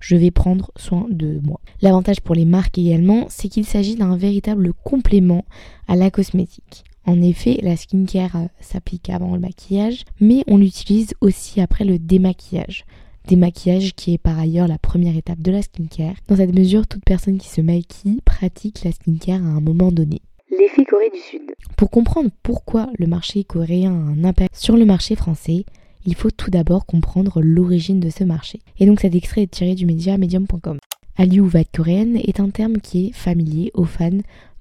je 0.00 0.16
vais 0.16 0.30
prendre 0.30 0.70
soin 0.76 1.06
de 1.10 1.40
moi. 1.42 1.60
L'avantage 1.80 2.20
pour 2.20 2.34
les 2.34 2.44
marques 2.44 2.76
également, 2.76 3.24
c'est 3.30 3.48
qu'il 3.48 3.64
s'agit 3.64 3.96
d'un 3.96 4.16
véritable 4.16 4.72
complément 4.84 5.44
à 5.88 5.96
la 5.96 6.10
cosmétique. 6.10 6.84
En 7.06 7.20
effet, 7.22 7.58
la 7.62 7.76
skincare 7.76 8.36
euh, 8.36 8.46
s'applique 8.60 9.10
avant 9.10 9.34
le 9.34 9.40
maquillage, 9.40 10.04
mais 10.20 10.42
on 10.46 10.56
l'utilise 10.56 11.14
aussi 11.20 11.60
après 11.60 11.84
le 11.84 11.98
démaquillage. 11.98 12.84
Démaquillage 13.28 13.94
qui 13.94 14.14
est 14.14 14.18
par 14.18 14.38
ailleurs 14.38 14.68
la 14.68 14.78
première 14.78 15.16
étape 15.16 15.40
de 15.40 15.52
la 15.52 15.62
skincare. 15.62 16.16
Dans 16.28 16.36
cette 16.36 16.54
mesure, 16.54 16.86
toute 16.86 17.04
personne 17.04 17.38
qui 17.38 17.48
se 17.48 17.60
maquille 17.60 18.20
pratique 18.24 18.84
la 18.84 18.92
skincare 18.92 19.42
à 19.42 19.48
un 19.48 19.60
moment 19.60 19.92
donné. 19.92 20.20
L'effet 20.58 20.84
Corée 20.84 21.10
du 21.10 21.18
Sud. 21.18 21.54
Pour 21.76 21.90
comprendre 21.90 22.30
pourquoi 22.42 22.88
le 22.98 23.06
marché 23.06 23.44
coréen 23.44 23.92
a 23.92 24.12
un 24.12 24.24
impact 24.24 24.54
sur 24.54 24.76
le 24.76 24.84
marché 24.84 25.16
français, 25.16 25.64
il 26.06 26.14
faut 26.14 26.30
tout 26.30 26.50
d'abord 26.50 26.86
comprendre 26.86 27.40
l'origine 27.40 27.98
de 27.98 28.10
ce 28.10 28.24
marché. 28.24 28.60
Et 28.78 28.86
donc 28.86 29.00
cet 29.00 29.14
extrait 29.14 29.42
est 29.42 29.50
tiré 29.50 29.74
du 29.74 29.86
média 29.86 30.18
medium.com. 30.18 30.78
Hallyu 31.16 31.42
coréenne 31.72 32.16
est 32.16 32.40
un 32.40 32.50
terme 32.50 32.78
qui 32.78 33.06
est 33.06 33.12
familier 33.12 33.70
aux 33.74 33.84
fans 33.84 34.10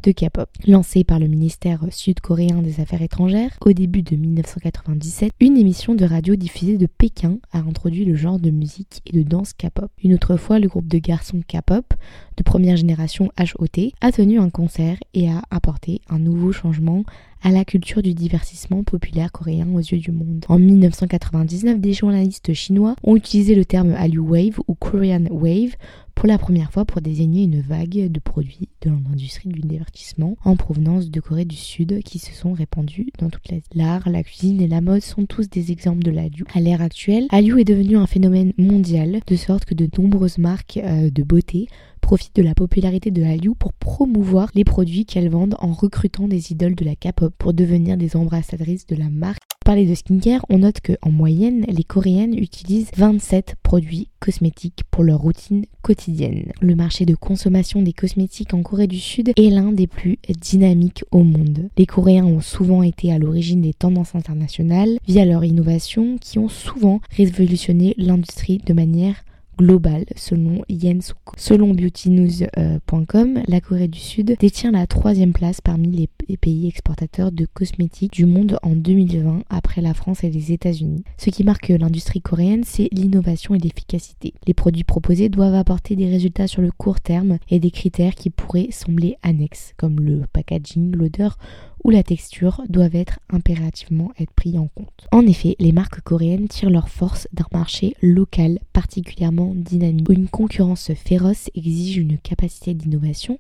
de 0.04 0.12
K-pop. 0.12 0.50
Lancé 0.68 1.04
par 1.04 1.20
le 1.20 1.28
ministère 1.28 1.82
sud-coréen 1.90 2.62
des 2.62 2.82
Affaires 2.82 3.02
étrangères 3.02 3.58
au 3.66 3.72
début 3.72 4.02
de 4.02 4.16
1997, 4.16 5.32
une 5.40 5.58
émission 5.58 5.96
de 5.96 6.06
radio 6.06 6.36
diffusée 6.36 6.78
de 6.78 6.86
Pékin 6.86 7.38
a 7.54 7.60
introduit 7.60 8.04
le 8.06 8.16
genre 8.16 8.40
de 8.40 8.50
musique 8.50 9.02
et 9.06 9.18
de 9.18 9.24
danse 9.24 9.54
K-pop. 9.54 9.90
Une 10.04 10.14
autre 10.14 10.36
fois, 10.36 10.60
le 10.60 10.68
groupe 10.68 10.88
de 10.88 10.98
garçons 10.98 11.42
K-pop 11.48 11.94
de 12.38 12.44
première 12.44 12.78
génération 12.78 13.32
HOT 13.40 13.92
a 14.02 14.12
tenu 14.12 14.40
un 14.40 14.50
concert 14.50 14.98
et 15.14 15.30
a 15.30 15.42
apporté 15.50 16.02
un 16.10 16.20
nouveau 16.20 16.52
changement 16.52 17.04
à 17.44 17.52
la 17.52 17.66
culture 17.66 18.02
du 18.02 18.14
divertissement 18.14 18.84
populaire 18.84 19.32
coréen 19.32 19.68
aux 19.74 19.80
yeux 19.80 20.00
du 20.00 20.12
monde. 20.12 20.46
En 20.48 20.58
1999, 20.58 21.80
des 21.80 21.94
journalistes 21.94 22.54
chinois 22.54 22.96
ont 23.04 23.18
utilisé 23.18 23.54
le 23.54 23.66
terme 23.66 23.94
Hallyu 23.98 24.20
Wave 24.20 24.60
ou 24.68 24.76
Korean 24.76 25.26
Wave 25.30 25.76
pour 26.16 26.28
la 26.28 26.38
première 26.38 26.72
fois 26.72 26.86
pour 26.86 27.02
désigner 27.02 27.44
une 27.44 27.60
vague 27.60 28.10
de 28.10 28.20
produits 28.20 28.70
de 28.82 28.90
l'industrie 28.90 29.50
du 29.50 29.60
divertissement 29.62 30.38
en 30.46 30.56
provenance 30.56 31.10
de 31.10 31.20
Corée 31.20 31.46
du 31.46 31.56
Sud 31.56 32.02
qui 32.04 32.20
se 32.20 32.32
sont 32.34 32.54
répandus 32.54 33.12
dans 33.20 33.30
toute 33.30 33.50
l'Asie. 33.50 33.64
L'art, 33.76 34.08
la 34.10 34.24
cuisine 34.24 34.62
et 34.62 34.68
la 34.68 34.82
mode 34.82 35.02
sont 35.02 35.26
tous 35.26 35.50
des 35.50 35.72
exemples 35.72 36.04
de 36.04 36.12
l'Hallyu. 36.12 36.46
À 36.54 36.62
l'ère 36.62 36.82
actuelle, 36.82 37.28
Hallyu 37.32 37.60
est 37.60 37.66
devenu 37.66 37.98
un 37.98 38.08
phénomène 38.08 38.54
mondial 38.58 39.20
de 39.26 39.36
sorte 39.36 39.66
que 39.66 39.74
de 39.74 39.90
nombreuses 39.98 40.38
marques 40.38 40.80
euh, 40.82 41.10
de 41.10 41.24
beauté 41.24 41.68
profitent 42.04 42.36
de 42.36 42.44
la 42.44 42.54
popularité 42.54 43.10
de 43.10 43.24
Hallyu 43.24 43.56
pour 43.56 43.74
promouvoir 43.74 44.50
les 44.54 44.66
produits 44.66 45.06
qu'elles 45.06 45.30
vendent 45.30 45.56
en 45.60 45.72
recrutant 45.72 46.28
des 46.28 46.52
idoles 46.52 46.76
de 46.76 46.86
la 46.86 46.96
K-pop 46.96 47.34
pour 47.38 47.54
devenir 47.54 47.98
des 47.98 48.18
ambassadrices 48.18 48.86
de 48.86 48.96
la 48.98 49.10
marque 49.10 49.40
parler 49.64 49.86
de 49.86 49.96
skincare, 49.96 50.46
on 50.50 50.60
note 50.60 50.82
qu'en 50.82 51.10
moyenne, 51.10 51.66
les 51.68 51.84
Coréennes 51.84 52.38
utilisent 52.38 52.92
27 52.98 53.56
produits 53.64 54.10
cosmétiques 54.20 54.84
pour 54.92 55.04
leur 55.04 55.20
routine 55.20 55.66
quotidienne. 55.82 56.52
Le 56.62 56.76
marché 56.76 57.06
de 57.06 57.16
consommation 57.16 57.82
des 57.82 57.94
cosmétiques 57.94 58.54
en 58.54 58.62
Corée 58.62 58.88
du 58.88 59.00
Sud 59.00 59.32
est 59.36 59.50
l'un 59.50 59.72
des 59.72 59.88
plus 59.88 60.20
dynamiques 60.42 61.04
au 61.12 61.24
monde. 61.24 61.70
Les 61.78 61.86
Coréens 61.86 62.26
ont 62.26 62.42
souvent 62.42 62.84
été 62.84 63.12
à 63.14 63.18
l'origine 63.18 63.62
des 63.62 63.74
tendances 63.74 64.16
internationales 64.16 64.98
via 65.08 65.26
leur 65.26 65.46
innovation 65.46 66.18
qui 66.20 66.40
ont 66.40 66.50
souvent 66.50 67.00
révolutionné 67.16 67.96
l'industrie 67.98 68.60
de 68.66 68.74
manière 68.74 69.24
global 69.58 70.06
selon 70.16 70.64
Yensuk. 70.70 71.18
Selon 71.38 71.74
beautynews.com, 71.74 73.44
la 73.48 73.62
Corée 73.62 73.88
du 73.88 74.00
Sud 74.00 74.36
détient 74.40 74.72
la 74.72 74.88
troisième 74.88 75.34
place 75.34 75.62
parmi 75.62 76.10
les 76.28 76.38
pays 76.38 76.68
exportateurs 76.68 77.32
de 77.32 77.46
cosmétiques 77.46 78.14
du 78.14 78.26
monde 78.26 78.58
en 78.64 78.76
2020 78.76 79.44
après 79.50 79.82
la 79.82 79.94
France 79.94 80.24
et 80.24 80.30
les 80.30 80.52
États-Unis. 80.52 81.04
Ce 81.18 81.30
qui 81.30 81.44
marque 81.44 81.70
l'industrie 81.70 82.22
coréenne, 82.22 82.64
c'est 82.64 82.90
l'innovation 82.92 83.56
et 83.56 83.60
l'efficacité. 83.60 84.34
Les 84.48 84.54
produits 84.54 84.84
proposés 84.84 85.30
doivent 85.30 85.56
apporter 85.56 85.96
des 85.96 86.10
résultats 86.10 86.48
sur 86.48 86.62
le 86.62 86.72
court 86.72 87.02
terme 87.02 87.38
et 87.50 87.60
des 87.60 87.72
critères 87.72 88.16
qui 88.16 88.30
pourraient 88.30 88.70
sembler 88.72 89.16
annexes, 89.24 89.74
comme 89.78 90.00
le 90.00 90.24
packaging, 90.32 90.96
l'odeur 90.96 91.38
ou 91.84 91.90
la 91.90 92.04
texture 92.04 92.62
doivent 92.70 92.96
être 92.96 93.20
impérativement 93.30 94.12
être 94.20 94.32
pris 94.32 94.58
en 94.58 94.68
compte. 94.68 95.08
En 95.12 95.26
effet, 95.26 95.56
les 95.60 95.72
marques 95.72 96.02
coréennes 96.02 96.48
tirent 96.48 96.70
leur 96.70 96.90
force 96.90 97.28
d'un 97.34 97.46
marché 97.52 97.96
local 98.02 98.60
particulièrement 98.72 99.54
dynamique, 99.56 100.10
une 100.10 100.28
concurrence 100.28 100.92
féroce 100.94 101.50
exige 101.56 101.98
une 101.98 102.18
capacité 102.18 102.74
d'innovation 102.74 103.38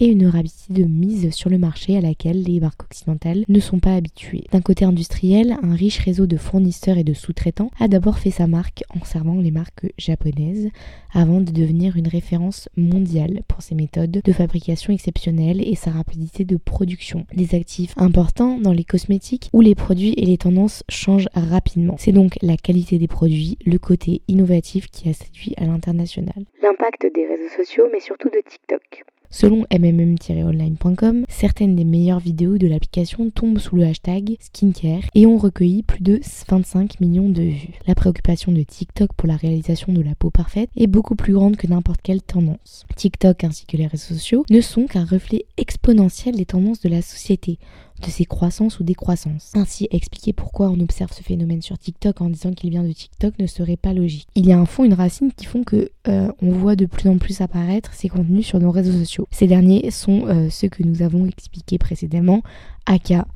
et 0.00 0.06
une 0.06 0.26
rapidité 0.26 0.72
de 0.72 0.84
mise 0.84 1.30
sur 1.30 1.50
le 1.50 1.58
marché 1.58 1.96
à 1.96 2.00
laquelle 2.00 2.42
les 2.42 2.58
marques 2.58 2.82
occidentales 2.82 3.44
ne 3.48 3.60
sont 3.60 3.80
pas 3.80 3.94
habituées. 3.94 4.44
D'un 4.50 4.62
côté 4.62 4.84
industriel, 4.84 5.56
un 5.62 5.74
riche 5.74 5.98
réseau 5.98 6.26
de 6.26 6.36
fournisseurs 6.36 6.96
et 6.96 7.04
de 7.04 7.12
sous-traitants 7.12 7.70
a 7.78 7.86
d'abord 7.86 8.18
fait 8.18 8.30
sa 8.30 8.46
marque 8.46 8.82
en 8.98 9.04
servant 9.04 9.40
les 9.40 9.50
marques 9.50 9.92
japonaises 9.98 10.70
avant 11.12 11.40
de 11.40 11.50
devenir 11.50 11.96
une 11.96 12.08
référence 12.08 12.68
mondiale 12.76 13.42
pour 13.46 13.62
ses 13.62 13.74
méthodes 13.74 14.20
de 14.24 14.32
fabrication 14.32 14.92
exceptionnelles 14.92 15.60
et 15.66 15.74
sa 15.74 15.90
rapidité 15.90 16.44
de 16.44 16.56
production. 16.56 17.26
Des 17.34 17.54
actifs 17.54 17.92
importants 17.96 18.58
dans 18.58 18.72
les 18.72 18.84
cosmétiques 18.84 19.50
où 19.52 19.60
les 19.60 19.74
produits 19.74 20.14
et 20.16 20.24
les 20.24 20.38
tendances 20.38 20.82
changent 20.88 21.28
rapidement. 21.34 21.96
C'est 21.98 22.12
donc 22.12 22.38
la 22.40 22.56
qualité 22.56 22.98
des 22.98 23.08
produits, 23.08 23.58
le 23.66 23.78
côté 23.78 24.22
innovatif 24.28 24.86
qui 24.90 25.08
a 25.08 25.12
séduit 25.12 25.54
à 25.58 25.66
l'international. 25.66 26.44
L'impact 26.62 27.06
des 27.14 27.26
réseaux 27.26 27.54
sociaux 27.56 27.84
mais 27.92 28.00
surtout 28.00 28.30
de 28.30 28.40
TikTok. 28.48 29.04
Selon 29.32 29.64
mmm-online.com, 29.70 31.24
certaines 31.28 31.76
des 31.76 31.84
meilleures 31.84 32.18
vidéos 32.18 32.58
de 32.58 32.66
l'application 32.66 33.30
tombent 33.30 33.60
sous 33.60 33.76
le 33.76 33.84
hashtag 33.84 34.36
skincare 34.40 35.04
et 35.14 35.24
ont 35.24 35.38
recueilli 35.38 35.84
plus 35.84 36.02
de 36.02 36.20
25 36.48 36.98
millions 36.98 37.28
de 37.28 37.42
vues. 37.42 37.78
La 37.86 37.94
préoccupation 37.94 38.50
de 38.50 38.62
TikTok 38.62 39.12
pour 39.14 39.28
la 39.28 39.36
réalisation 39.36 39.92
de 39.92 40.02
la 40.02 40.16
peau 40.16 40.30
parfaite 40.30 40.68
est 40.76 40.88
beaucoup 40.88 41.14
plus 41.14 41.32
grande 41.32 41.56
que 41.56 41.68
n'importe 41.68 42.02
quelle 42.02 42.22
tendance. 42.22 42.84
TikTok 42.96 43.44
ainsi 43.44 43.66
que 43.66 43.76
les 43.76 43.86
réseaux 43.86 44.14
sociaux 44.14 44.44
ne 44.50 44.60
sont 44.60 44.86
qu'un 44.86 45.04
reflet 45.04 45.46
exponentiel 45.56 46.34
des 46.34 46.46
tendances 46.46 46.80
de 46.80 46.88
la 46.88 47.00
société 47.00 47.60
de 48.00 48.10
ses 48.10 48.24
croissances 48.24 48.80
ou 48.80 48.84
décroissances. 48.84 49.52
Ainsi, 49.54 49.88
expliquer 49.90 50.32
pourquoi 50.32 50.68
on 50.70 50.80
observe 50.80 51.12
ce 51.12 51.22
phénomène 51.22 51.62
sur 51.62 51.78
TikTok 51.78 52.20
en 52.20 52.30
disant 52.30 52.52
qu'il 52.52 52.70
vient 52.70 52.84
de 52.84 52.92
TikTok 52.92 53.38
ne 53.38 53.46
serait 53.46 53.76
pas 53.76 53.92
logique. 53.92 54.28
Il 54.34 54.46
y 54.46 54.52
a 54.52 54.58
un 54.58 54.66
fond, 54.66 54.84
une 54.84 54.94
racine 54.94 55.32
qui 55.32 55.46
font 55.46 55.64
que 55.64 55.90
euh, 56.08 56.32
on 56.42 56.50
voit 56.50 56.76
de 56.76 56.86
plus 56.86 57.08
en 57.08 57.18
plus 57.18 57.40
apparaître 57.40 57.92
ces 57.92 58.08
contenus 58.08 58.46
sur 58.46 58.58
nos 58.58 58.70
réseaux 58.70 58.98
sociaux. 58.98 59.26
Ces 59.30 59.46
derniers 59.46 59.90
sont 59.90 60.26
euh, 60.26 60.48
ceux 60.50 60.68
que 60.68 60.82
nous 60.82 61.02
avons 61.02 61.26
expliqués 61.26 61.78
précédemment, 61.78 62.42
aka 62.86 63.26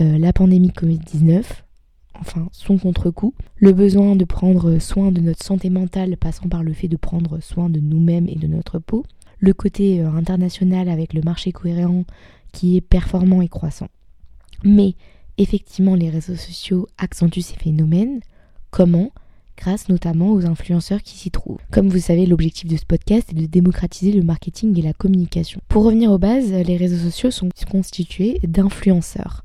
euh, 0.00 0.18
la 0.18 0.32
pandémie 0.32 0.70
Covid-19, 0.70 1.44
enfin 2.20 2.48
son 2.52 2.78
contre-coup, 2.78 3.34
le 3.56 3.72
besoin 3.72 4.16
de 4.16 4.24
prendre 4.24 4.78
soin 4.78 5.12
de 5.12 5.20
notre 5.20 5.44
santé 5.44 5.70
mentale 5.70 6.16
passant 6.16 6.48
par 6.48 6.62
le 6.62 6.72
fait 6.72 6.88
de 6.88 6.96
prendre 6.96 7.40
soin 7.40 7.70
de 7.70 7.80
nous-mêmes 7.80 8.28
et 8.28 8.36
de 8.36 8.46
notre 8.46 8.78
peau, 8.78 9.04
le 9.40 9.52
côté 9.52 10.00
international 10.00 10.88
avec 10.88 11.14
le 11.14 11.22
marché 11.22 11.52
cohérent 11.52 12.04
qui 12.52 12.76
est 12.76 12.80
performant 12.80 13.40
et 13.40 13.48
croissant. 13.48 13.88
Mais 14.64 14.94
effectivement, 15.38 15.94
les 15.94 16.10
réseaux 16.10 16.36
sociaux 16.36 16.88
accentuent 16.98 17.42
ces 17.42 17.56
phénomènes. 17.56 18.20
Comment? 18.70 19.12
Grâce 19.56 19.88
notamment 19.88 20.32
aux 20.32 20.46
influenceurs 20.46 21.02
qui 21.02 21.16
s'y 21.16 21.30
trouvent. 21.30 21.58
Comme 21.72 21.88
vous 21.88 21.98
savez, 21.98 22.26
l'objectif 22.26 22.68
de 22.68 22.76
ce 22.76 22.86
podcast 22.86 23.30
est 23.30 23.34
de 23.34 23.46
démocratiser 23.46 24.12
le 24.12 24.22
marketing 24.22 24.78
et 24.78 24.82
la 24.82 24.92
communication. 24.92 25.60
Pour 25.68 25.84
revenir 25.84 26.12
aux 26.12 26.18
bases, 26.18 26.52
les 26.52 26.76
réseaux 26.76 27.10
sociaux 27.10 27.32
sont 27.32 27.48
constitués 27.68 28.38
d'influenceurs. 28.44 29.42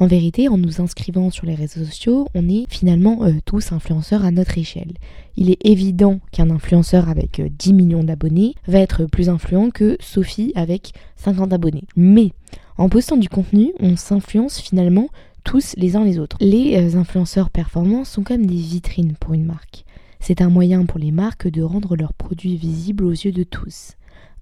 En 0.00 0.08
vérité, 0.08 0.48
en 0.48 0.58
nous 0.58 0.80
inscrivant 0.80 1.30
sur 1.30 1.46
les 1.46 1.54
réseaux 1.54 1.84
sociaux, 1.84 2.26
on 2.34 2.48
est 2.48 2.64
finalement 2.68 3.22
euh, 3.22 3.34
tous 3.44 3.70
influenceurs 3.70 4.24
à 4.24 4.32
notre 4.32 4.58
échelle. 4.58 4.94
Il 5.36 5.50
est 5.50 5.64
évident 5.64 6.18
qu'un 6.32 6.50
influenceur 6.50 7.08
avec 7.08 7.40
10 7.40 7.70
euh, 7.70 7.74
millions 7.74 8.02
d'abonnés 8.02 8.56
va 8.66 8.80
être 8.80 9.04
plus 9.04 9.28
influent 9.28 9.70
que 9.70 9.96
Sophie 10.00 10.52
avec 10.56 10.92
50 11.14 11.52
abonnés. 11.52 11.84
Mais 11.94 12.32
en 12.76 12.88
postant 12.88 13.16
du 13.16 13.28
contenu, 13.28 13.72
on 13.78 13.96
s'influence 13.96 14.58
finalement 14.58 15.10
tous 15.44 15.74
les 15.76 15.94
uns 15.94 16.04
les 16.04 16.18
autres. 16.18 16.38
Les 16.40 16.76
euh, 16.76 16.98
influenceurs 16.98 17.50
performants 17.50 18.04
sont 18.04 18.24
comme 18.24 18.46
des 18.46 18.56
vitrines 18.56 19.14
pour 19.20 19.34
une 19.34 19.44
marque. 19.44 19.84
C'est 20.18 20.42
un 20.42 20.50
moyen 20.50 20.86
pour 20.86 20.98
les 20.98 21.12
marques 21.12 21.46
de 21.46 21.62
rendre 21.62 21.94
leurs 21.94 22.14
produits 22.14 22.56
visibles 22.56 23.04
aux 23.04 23.12
yeux 23.12 23.32
de 23.32 23.44
tous. 23.44 23.92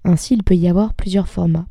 Ainsi, 0.03 0.33
il 0.33 0.41
peut 0.41 0.55
y 0.55 0.67
avoir 0.67 0.95
plusieurs 0.95 1.27
formats. 1.27 1.67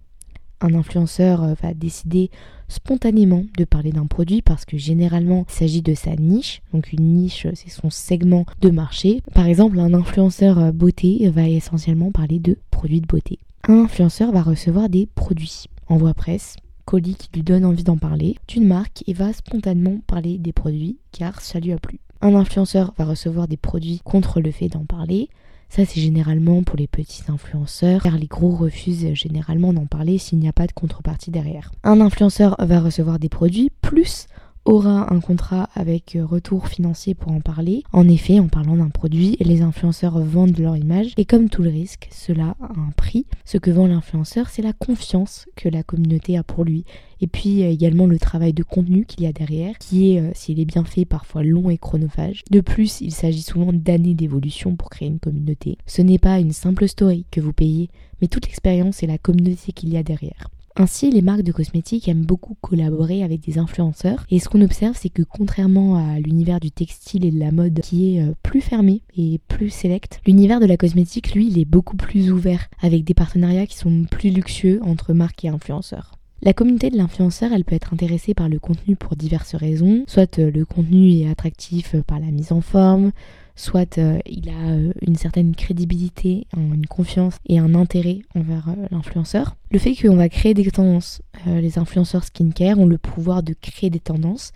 Un 0.60 0.74
influenceur 0.74 1.56
va 1.60 1.74
décider 1.74 2.30
spontanément 2.72 3.44
de 3.56 3.64
parler 3.64 3.92
d'un 3.92 4.06
produit 4.06 4.42
parce 4.42 4.64
que 4.64 4.76
généralement 4.76 5.44
il 5.48 5.52
s'agit 5.52 5.82
de 5.82 5.94
sa 5.94 6.16
niche. 6.16 6.62
Donc 6.72 6.92
une 6.92 7.14
niche, 7.14 7.46
c'est 7.54 7.70
son 7.70 7.90
segment 7.90 8.46
de 8.60 8.70
marché. 8.70 9.22
Par 9.34 9.46
exemple, 9.46 9.78
un 9.78 9.94
influenceur 9.94 10.58
euh, 10.58 10.72
beauté 10.72 11.28
va 11.30 11.48
essentiellement 11.48 12.10
parler 12.10 12.38
de 12.38 12.58
produits 12.70 13.00
de 13.00 13.06
beauté. 13.06 13.38
Un 13.68 13.84
influenceur 13.84 14.32
va 14.32 14.42
recevoir 14.42 14.88
des 14.88 15.06
produits 15.06 15.66
envoie 15.88 16.14
presse, 16.14 16.56
colis 16.84 17.14
qui 17.14 17.28
lui 17.34 17.42
donne 17.42 17.64
envie 17.64 17.84
d'en 17.84 17.96
parler, 17.96 18.36
d'une 18.48 18.66
marque 18.66 19.04
et 19.06 19.12
va 19.12 19.32
spontanément 19.32 20.00
parler 20.06 20.38
des 20.38 20.52
produits 20.52 20.98
car 21.12 21.40
ça 21.40 21.60
lui 21.60 21.72
a 21.72 21.78
plu. 21.78 22.00
Un 22.20 22.34
influenceur 22.34 22.94
va 22.98 23.04
recevoir 23.04 23.48
des 23.48 23.56
produits 23.56 24.00
contre 24.04 24.40
le 24.40 24.50
fait 24.50 24.68
d'en 24.68 24.84
parler. 24.84 25.28
Ça, 25.74 25.86
c'est 25.86 26.02
généralement 26.02 26.62
pour 26.62 26.76
les 26.76 26.86
petits 26.86 27.22
influenceurs, 27.28 28.02
car 28.02 28.18
les 28.18 28.26
gros 28.26 28.54
refusent 28.54 29.14
généralement 29.14 29.72
d'en 29.72 29.86
parler 29.86 30.18
s'il 30.18 30.38
n'y 30.38 30.46
a 30.46 30.52
pas 30.52 30.66
de 30.66 30.72
contrepartie 30.72 31.30
derrière. 31.30 31.72
Un 31.82 32.02
influenceur 32.02 32.56
va 32.58 32.78
recevoir 32.78 33.18
des 33.18 33.30
produits 33.30 33.70
plus 33.80 34.26
aura 34.64 35.12
un 35.12 35.20
contrat 35.20 35.68
avec 35.74 36.16
euh, 36.16 36.24
retour 36.24 36.68
financier 36.68 37.14
pour 37.14 37.32
en 37.32 37.40
parler. 37.40 37.82
En 37.92 38.08
effet, 38.08 38.38
en 38.38 38.48
parlant 38.48 38.76
d'un 38.76 38.90
produit, 38.90 39.36
les 39.40 39.62
influenceurs 39.62 40.18
vendent 40.18 40.58
leur 40.58 40.76
image 40.76 41.12
et 41.16 41.24
comme 41.24 41.48
tout 41.48 41.62
le 41.62 41.70
risque, 41.70 42.08
cela 42.12 42.54
a 42.60 42.72
un 42.78 42.92
prix. 42.96 43.26
Ce 43.44 43.58
que 43.58 43.70
vend 43.70 43.86
l'influenceur, 43.86 44.48
c'est 44.48 44.62
la 44.62 44.72
confiance 44.72 45.46
que 45.56 45.68
la 45.68 45.82
communauté 45.82 46.36
a 46.36 46.42
pour 46.42 46.64
lui 46.64 46.84
et 47.22 47.28
puis 47.28 47.62
également 47.62 48.06
le 48.06 48.18
travail 48.18 48.52
de 48.52 48.64
contenu 48.64 49.06
qu'il 49.06 49.22
y 49.22 49.26
a 49.26 49.32
derrière, 49.32 49.78
qui 49.78 50.12
est, 50.12 50.20
euh, 50.20 50.30
s'il 50.34 50.58
est 50.58 50.64
bien 50.64 50.84
fait, 50.84 51.04
parfois 51.04 51.44
long 51.44 51.70
et 51.70 51.78
chronophage. 51.78 52.42
De 52.50 52.60
plus, 52.60 53.00
il 53.00 53.12
s'agit 53.12 53.42
souvent 53.42 53.72
d'années 53.72 54.14
d'évolution 54.14 54.74
pour 54.74 54.90
créer 54.90 55.08
une 55.08 55.20
communauté. 55.20 55.78
Ce 55.86 56.02
n'est 56.02 56.18
pas 56.18 56.40
une 56.40 56.52
simple 56.52 56.88
story 56.88 57.24
que 57.30 57.40
vous 57.40 57.52
payez, 57.52 57.90
mais 58.20 58.28
toute 58.28 58.46
l'expérience 58.46 59.02
et 59.04 59.06
la 59.06 59.18
communauté 59.18 59.72
qu'il 59.72 59.90
y 59.90 59.96
a 59.96 60.02
derrière. 60.02 60.48
Ainsi, 60.76 61.10
les 61.10 61.20
marques 61.20 61.42
de 61.42 61.52
cosmétiques 61.52 62.08
aiment 62.08 62.24
beaucoup 62.24 62.56
collaborer 62.60 63.22
avec 63.22 63.40
des 63.40 63.58
influenceurs. 63.58 64.24
Et 64.30 64.38
ce 64.38 64.48
qu'on 64.48 64.62
observe, 64.62 64.96
c'est 64.98 65.10
que 65.10 65.22
contrairement 65.22 65.96
à 65.96 66.18
l'univers 66.18 66.60
du 66.60 66.70
textile 66.70 67.26
et 67.26 67.30
de 67.30 67.38
la 67.38 67.52
mode 67.52 67.80
qui 67.80 68.16
est 68.16 68.22
euh, 68.22 68.32
plus 68.42 68.62
fermé 68.62 69.02
et 69.16 69.38
plus 69.48 69.70
select, 69.70 70.20
l'univers 70.26 70.60
de 70.60 70.66
la 70.66 70.78
cosmétique, 70.78 71.34
lui, 71.34 71.48
il 71.48 71.58
est 71.58 71.66
beaucoup 71.66 71.96
plus 71.96 72.32
ouvert 72.32 72.68
avec 72.80 73.04
des 73.04 73.14
partenariats 73.14 73.66
qui 73.66 73.76
sont 73.76 74.04
plus 74.10 74.30
luxueux 74.30 74.80
entre 74.82 75.12
marques 75.12 75.44
et 75.44 75.48
influenceurs. 75.48 76.12
La 76.40 76.54
communauté 76.54 76.90
de 76.90 76.96
l'influenceur, 76.96 77.52
elle 77.52 77.64
peut 77.64 77.76
être 77.76 77.92
intéressée 77.92 78.34
par 78.34 78.48
le 78.48 78.58
contenu 78.58 78.96
pour 78.96 79.14
diverses 79.14 79.54
raisons. 79.54 80.04
Soit 80.08 80.38
euh, 80.38 80.50
le 80.50 80.64
contenu 80.64 81.12
est 81.12 81.30
attractif 81.30 81.96
par 82.06 82.18
la 82.18 82.30
mise 82.30 82.50
en 82.50 82.62
forme, 82.62 83.12
soit 83.56 83.98
euh, 83.98 84.18
il 84.26 84.48
a 84.48 84.70
euh, 84.70 84.92
une 85.02 85.16
certaine 85.16 85.54
crédibilité, 85.54 86.46
une 86.56 86.86
confiance 86.86 87.36
et 87.46 87.58
un 87.58 87.74
intérêt 87.74 88.20
envers 88.34 88.68
euh, 88.68 88.86
l'influenceur. 88.90 89.56
Le 89.70 89.78
fait 89.78 89.94
qu'on 89.94 90.16
va 90.16 90.28
créer 90.28 90.54
des 90.54 90.70
tendances, 90.70 91.22
les 91.46 91.78
influenceurs 91.78 92.24
skincare 92.24 92.78
ont 92.78 92.86
le 92.86 92.98
pouvoir 92.98 93.42
de 93.42 93.54
créer 93.54 93.90
des 93.90 94.00
tendances 94.00 94.52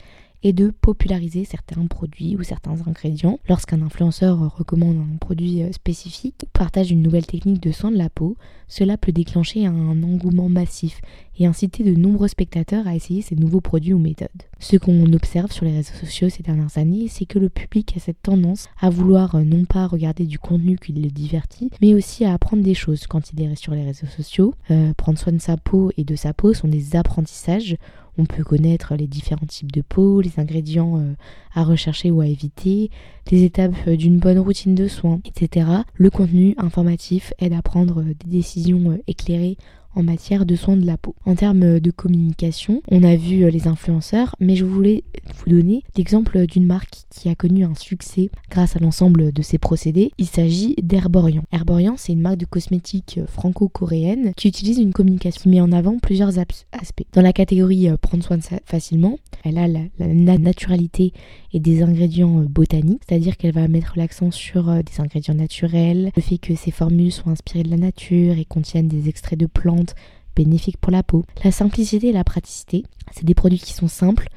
et 0.47 0.53
de 0.53 0.71
populariser 0.71 1.45
certains 1.45 1.85
produits 1.87 2.37
ou 2.37 2.45
certains 2.45 2.77
ingrédients. 2.87 3.41
Lorsqu'un 3.49 3.83
influenceur 3.83 4.57
recommande 4.57 4.99
un 4.99 5.17
produit 5.17 5.61
euh, 5.61 5.73
spécifique 5.73 6.37
ou 6.45 6.49
partage 6.53 6.93
une 6.93 7.03
nouvelle 7.03 7.27
technique 7.27 7.61
de 7.61 7.73
soin 7.73 7.91
de 7.91 7.99
la 7.99 8.09
peau, 8.09 8.37
cela 8.69 8.97
peut 8.97 9.11
déclencher 9.11 9.67
un 9.67 10.03
engouement 10.05 10.49
massif 10.49 11.01
et 11.37 11.47
inciter 11.47 11.83
de 11.83 11.99
nombreux 11.99 12.29
spectateurs 12.29 12.87
à 12.87 12.95
essayer 12.95 13.23
ces 13.23 13.35
nouveaux 13.35 13.61
produits 13.61 13.93
ou 13.93 13.99
méthodes. 13.99 14.29
Ce 14.61 14.77
qu'on 14.77 15.13
observe 15.13 15.51
sur 15.51 15.65
les 15.65 15.73
réseaux 15.73 15.95
sociaux 15.95 16.29
ces 16.29 16.45
dernières 16.45 16.79
années, 16.79 17.09
c'est 17.09 17.27
que 17.27 17.41
le 17.41 17.49
public 17.49 17.95
a 17.97 18.01
cette 18.01 18.23
tendance 18.23 18.69
à 18.81 18.89
vouloir 18.89 19.35
euh, 19.35 19.43
non 19.43 19.65
pas 19.65 19.89
regarder 19.89 20.27
du 20.27 20.39
contenu 20.39 20.79
qui 20.79 20.93
le 20.93 21.11
divertit, 21.11 21.71
mais 21.83 21.93
aussi 21.93 22.25
à 22.25 22.33
apprendre 22.33 22.63
des 22.63 22.75
choses 22.75 23.09
quand 23.09 23.33
il 23.33 23.43
est 23.43 23.57
sur 23.57 23.75
les 23.75 23.83
réseaux 23.83 24.07
sociaux. 24.07 24.55
Euh, 24.71 24.95
prendre 24.95 25.19
soin 25.19 25.33
de 25.33 25.41
sa 25.41 25.57
peau 25.57 25.91
et 25.97 26.05
de 26.05 26.15
sa 26.15 26.33
peau 26.33 26.55
sont 26.55 26.69
des 26.69 26.95
apprentissages 26.95 27.77
on 28.19 28.25
peut 28.25 28.45
connaître 28.45 28.95
les 28.95 29.07
différents 29.07 29.47
types 29.47 29.73
de 29.73 29.83
peau, 29.83 30.21
les 30.21 30.39
ingrédients 30.39 30.99
euh, 30.99 31.15
à 31.55 31.65
rechercher 31.65 32.11
ou 32.11 32.21
à 32.21 32.27
éviter, 32.27 32.91
les 33.31 33.45
étapes 33.45 33.75
euh, 33.87 33.97
d'une 33.97 34.19
bonne 34.19 34.39
routine 34.39 34.75
de 34.75 34.89
soins, 34.89 35.21
etc. 35.25 35.67
Le 35.95 36.11
contenu 36.11 36.55
informatif 36.59 37.33
aide 37.39 37.53
à 37.53 37.63
prendre 37.63 38.01
euh, 38.01 38.15
des 38.25 38.31
décisions 38.31 38.99
éclairées 39.07 39.57
en 39.97 40.03
matière 40.03 40.47
de 40.47 40.55
soins 40.55 40.77
de 40.77 40.87
la 40.87 40.99
peau. 40.99 41.17
En 41.25 41.35
termes 41.35 41.81
de 41.81 41.91
communication, 41.91 42.83
on 42.91 43.03
a 43.03 43.17
vu 43.17 43.43
euh, 43.43 43.51
les 43.51 43.67
influenceurs, 43.67 44.37
mais 44.39 44.55
je 44.55 44.65
voulais 44.65 45.03
vous 45.39 45.51
donner 45.51 45.83
l'exemple 45.97 46.47
d'une 46.47 46.67
marque 46.67 47.07
qui 47.11 47.29
a 47.29 47.35
connu 47.35 47.65
un 47.65 47.75
succès 47.75 48.31
grâce 48.51 48.77
à 48.77 48.79
l'ensemble 48.79 49.33
de 49.33 49.43
ses 49.43 49.59
procédés. 49.59 50.13
Il 50.19 50.27
s'agit 50.27 50.77
d'Herborian. 50.83 51.43
Herborian, 51.51 51.95
c'est 51.97 52.13
une 52.13 52.21
marque 52.21 52.37
de 52.37 52.45
cosmétiques 52.45 53.19
euh, 53.19 53.27
franco-coréenne 53.27 54.33
qui 54.37 54.49
utilise 54.49 54.79
une 54.79 54.93
communication 54.93 55.43
qui 55.43 55.49
met 55.49 55.61
en 55.61 55.73
avant 55.73 55.99
plusieurs 55.99 56.39
aspects. 56.39 57.05
Dans 57.15 57.23
la 57.23 57.33
catégorie 57.33 57.89
euh, 57.89 57.97
prendre 57.97 58.23
soin 58.23 58.37
de 58.37 58.45
facilement, 58.65 59.19
elle 59.45 59.59
a 59.59 59.67
la, 59.67 59.81
la 59.99 60.39
naturalité 60.39 61.13
et 61.53 61.61
des 61.61 61.83
ingrédients 61.83 62.45
botaniques, 62.49 63.03
c'est-à-dire 63.09 63.37
qu'elle 63.37 63.55
va 63.55 63.67
mettre 63.67 63.95
l'accent 63.97 64.31
sur 64.31 64.65
des 64.67 65.01
ingrédients 65.01 65.35
naturels, 65.35 66.11
le 66.15 66.23
fait 66.23 66.39
que 66.39 66.55
ses 66.55 66.71
formules 66.71 67.13
soient 67.13 67.33
inspirées 67.33 67.63
de 67.63 67.71
la 67.71 67.79
nature 67.79 68.39
et 68.39 68.45
contiennent 68.45 68.89
des 68.89 69.09
extraits 69.09 69.39
de 69.39 69.47
plantes 69.47 69.86
bénéfiques 70.35 70.77
pour 70.79 70.93
la 70.93 71.03
peau. 71.03 71.25
La 71.45 71.51
simplicité 71.51 72.09
et 72.09 72.13
la 72.13 72.25
praticité, 72.25 72.85
c'est 73.13 73.25
des 73.25 73.35
produits 73.35 73.59
qui 73.59 73.73
sont 73.73 73.89
simples. 73.89 74.29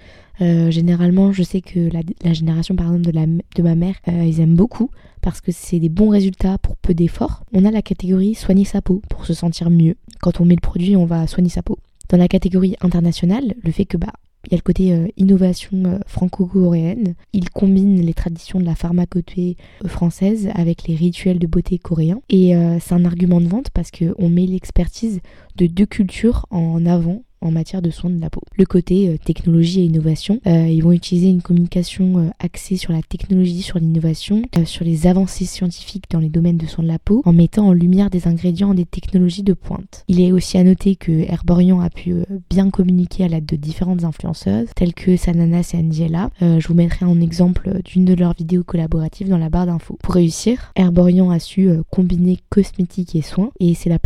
Euh, 0.42 0.72
généralement, 0.72 1.34
je 1.34 1.44
sais 1.44 1.62
que 1.62 1.90
la, 1.92 2.34
génération 2.34 2.76
par 2.76 2.92
de 2.92 3.62
ma 3.62 3.76
mère, 3.76 3.96
euh, 4.08 4.24
ils 4.24 4.40
aiment 4.40 4.56
beaucoup 4.56 4.90
parce 5.22 5.42
que 5.42 5.52
c'est 5.52 5.80
des 5.80 5.90
bons 5.90 6.10
résultats 6.10 6.58
pour 6.58 6.78
peu 6.78 6.94
d'efforts. 6.94 7.44
On 7.52 7.66
a 7.66 7.72
la 7.72 7.82
catégorie 7.82 8.36
soigner 8.36 8.64
sa 8.64 8.82
peau 8.82 9.02
pour 9.10 9.26
se 9.26 9.34
sentir 9.34 9.70
mieux. 9.70 9.96
Quand 10.22 10.40
on 10.40 10.46
met 10.46 10.56
le 10.56 10.62
produit, 10.62 10.96
on 10.96 11.06
va 11.06 11.28
soigner 11.28 11.50
sa 11.50 11.62
peau. 11.62 11.78
Dans 12.08 12.18
la 12.18 12.30
catégorie 12.30 12.76
internationale, 12.82 13.54
le 13.62 13.72
fait 13.72 13.86
que 13.86 13.98
bah 13.98 14.14
il 14.46 14.52
y 14.52 14.56
a 14.56 14.58
le 14.58 14.64
côté 14.64 14.94
euh, 14.94 15.08
innovation 15.18 15.84
euh, 15.86 16.00
franco-coréenne. 16.08 17.16
Il 17.34 17.50
combine 17.50 18.02
les 18.02 18.14
traditions 18.14 18.60
de 18.60 18.66
la 18.66 18.76
pharmacopée 18.76 19.58
euh, 19.84 19.88
française 19.88 20.50
avec 20.56 20.88
les 20.88 20.96
rituels 20.96 21.40
de 21.40 21.48
beauté 21.48 21.78
coréens. 21.78 22.22
Et 22.30 22.54
c'est 22.80 22.94
un 22.94 23.06
argument 23.06 23.42
de 23.42 23.48
vente 23.48 23.70
parce 23.72 23.92
qu'on 23.92 24.30
met 24.30 24.46
l'expertise 24.46 25.20
de 25.56 25.68
deux 25.68 25.86
cultures 25.86 26.46
en 26.50 26.86
avant 26.86 27.24
en 27.42 27.52
matière 27.52 27.82
de 27.82 27.90
soins 27.90 28.10
de 28.10 28.20
la 28.20 28.30
peau. 28.30 28.42
Le 28.58 28.66
côté 28.66 29.10
euh, 29.10 29.18
technologie 29.18 29.82
et 29.82 29.86
innovation, 29.86 30.40
euh, 30.48 30.68
ils 30.68 30.84
vont 30.84 30.92
utiliser 30.92 31.30
une 31.30 31.42
communication 31.42 32.20
euh, 32.20 32.30
axée 32.40 32.78
sur 32.78 32.94
la 32.94 33.02
technologie, 33.02 33.62
sur 33.62 33.80
l'innovation, 33.80 34.42
sur 34.66 34.86
les 34.86 35.08
avancées 35.08 35.46
scientifiques 35.46 36.06
dans 36.10 36.20
les 36.20 36.30
domaines 36.30 36.58
de 36.58 36.66
soins 36.66 36.84
de 36.84 36.90
la 36.90 37.00
peau, 37.00 37.22
en 37.26 37.34
mettant 37.34 37.68
en 37.68 37.74
lumière 37.74 38.10
des 38.10 38.28
ingrédients 38.28 38.74
des 38.74 38.86
technologies 38.86 39.44
de 39.44 39.54
pointe. 39.54 40.04
Il 40.08 40.22
est 40.22 40.32
aussi 40.32 40.58
à 40.58 40.64
noter 40.64 40.96
que 40.96 41.12
Herborian 41.12 41.80
a 41.80 41.90
pu 41.90 42.16
bien 42.50 42.70
communiquer 42.70 43.24
à 43.24 43.28
l'aide 43.28 43.46
de 43.46 43.56
différentes 43.56 44.04
influenceuses, 44.04 44.70
telles 44.76 44.94
que 44.94 45.16
Sananas 45.16 45.72
et 45.74 45.78
Angela. 45.78 46.30
je 46.42 46.68
vous 46.68 46.74
mettrai 46.74 47.06
en 47.06 47.20
exemple 47.22 47.82
d'une 47.84 48.06
de 48.06 48.14
leurs 48.14 48.34
vidéos 48.34 48.64
collaboratives 48.64 49.30
dans 49.30 49.38
la 49.38 49.50
barre 49.50 49.68
d'infos. 49.68 49.98
Pour 50.02 50.16
réussir, 50.16 50.72
Herborian 50.76 51.30
a 51.30 51.40
su 51.40 51.70
combiner 51.90 52.38
cosmétiques 52.50 53.16
et 53.16 53.22
soins, 53.22 53.52
et 53.60 53.74
c'est 53.74 53.90
la 53.90 54.00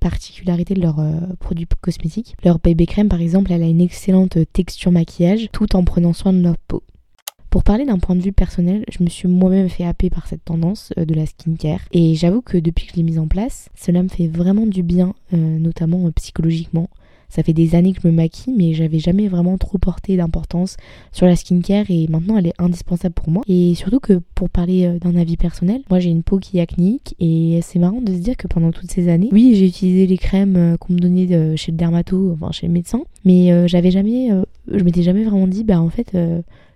particularité 0.00 0.74
de 0.74 0.80
leurs 0.80 1.00
produits 1.40 1.66
cosmétiques. 1.80 2.36
Leur 2.44 2.58
bébé 2.58 2.86
crème 2.86 3.08
par 3.08 3.20
exemple, 3.20 3.52
elle 3.52 3.62
a 3.62 3.66
une 3.66 3.80
excellente 3.80 4.38
texture 4.52 4.92
maquillage 4.92 5.48
tout 5.52 5.76
en 5.76 5.84
prenant 5.84 6.12
soin 6.12 6.32
de 6.32 6.38
notre 6.38 6.60
peau. 6.66 6.82
Pour 7.56 7.62
parler 7.62 7.86
d'un 7.86 7.98
point 7.98 8.14
de 8.14 8.20
vue 8.20 8.34
personnel, 8.34 8.84
je 8.90 9.02
me 9.02 9.08
suis 9.08 9.28
moi-même 9.28 9.70
fait 9.70 9.86
happer 9.86 10.10
par 10.10 10.26
cette 10.26 10.44
tendance 10.44 10.92
euh, 10.98 11.06
de 11.06 11.14
la 11.14 11.24
skincare 11.24 11.80
et 11.90 12.14
j'avoue 12.14 12.42
que 12.42 12.58
depuis 12.58 12.84
que 12.84 12.92
je 12.92 12.96
l'ai 12.96 13.02
mise 13.02 13.18
en 13.18 13.28
place, 13.28 13.70
cela 13.74 14.02
me 14.02 14.08
fait 14.08 14.28
vraiment 14.28 14.66
du 14.66 14.82
bien, 14.82 15.14
euh, 15.32 15.58
notamment 15.58 16.06
euh, 16.06 16.10
psychologiquement. 16.10 16.90
Ça 17.28 17.42
fait 17.42 17.52
des 17.52 17.74
années 17.74 17.92
que 17.92 18.00
je 18.02 18.08
me 18.08 18.12
maquille, 18.12 18.54
mais 18.56 18.74
j'avais 18.74 18.98
jamais 18.98 19.28
vraiment 19.28 19.58
trop 19.58 19.78
porté 19.78 20.16
d'importance 20.16 20.76
sur 21.12 21.26
la 21.26 21.36
skincare 21.36 21.86
et 21.88 22.06
maintenant 22.08 22.38
elle 22.38 22.46
est 22.46 22.54
indispensable 22.58 23.14
pour 23.14 23.30
moi. 23.30 23.42
Et 23.48 23.74
surtout 23.74 24.00
que 24.00 24.20
pour 24.34 24.48
parler 24.50 24.86
euh, 24.86 24.98
d'un 24.98 25.16
avis 25.16 25.36
personnel, 25.36 25.82
moi 25.90 25.98
j'ai 25.98 26.10
une 26.10 26.22
peau 26.22 26.38
qui 26.38 26.58
est 26.58 26.60
acnéique 26.60 27.14
et 27.18 27.60
c'est 27.62 27.78
marrant 27.78 28.00
de 28.00 28.12
se 28.12 28.18
dire 28.18 28.36
que 28.36 28.46
pendant 28.46 28.72
toutes 28.72 28.90
ces 28.90 29.08
années, 29.08 29.28
oui, 29.32 29.54
j'ai 29.54 29.66
utilisé 29.66 30.06
les 30.06 30.18
crèmes 30.18 30.56
euh, 30.56 30.76
qu'on 30.76 30.92
me 30.92 30.98
donnait 30.98 31.34
euh, 31.34 31.56
chez 31.56 31.72
le 31.72 31.76
dermato, 31.76 32.32
enfin 32.32 32.52
chez 32.52 32.66
le 32.66 32.72
médecin, 32.72 33.02
mais 33.24 33.68
j'avais 33.68 33.90
jamais, 33.90 34.30
je 34.68 34.82
m'étais 34.84 35.02
jamais 35.02 35.24
vraiment 35.24 35.46
dit, 35.46 35.64
bah 35.64 35.80
en 35.80 35.88
fait, 35.88 36.16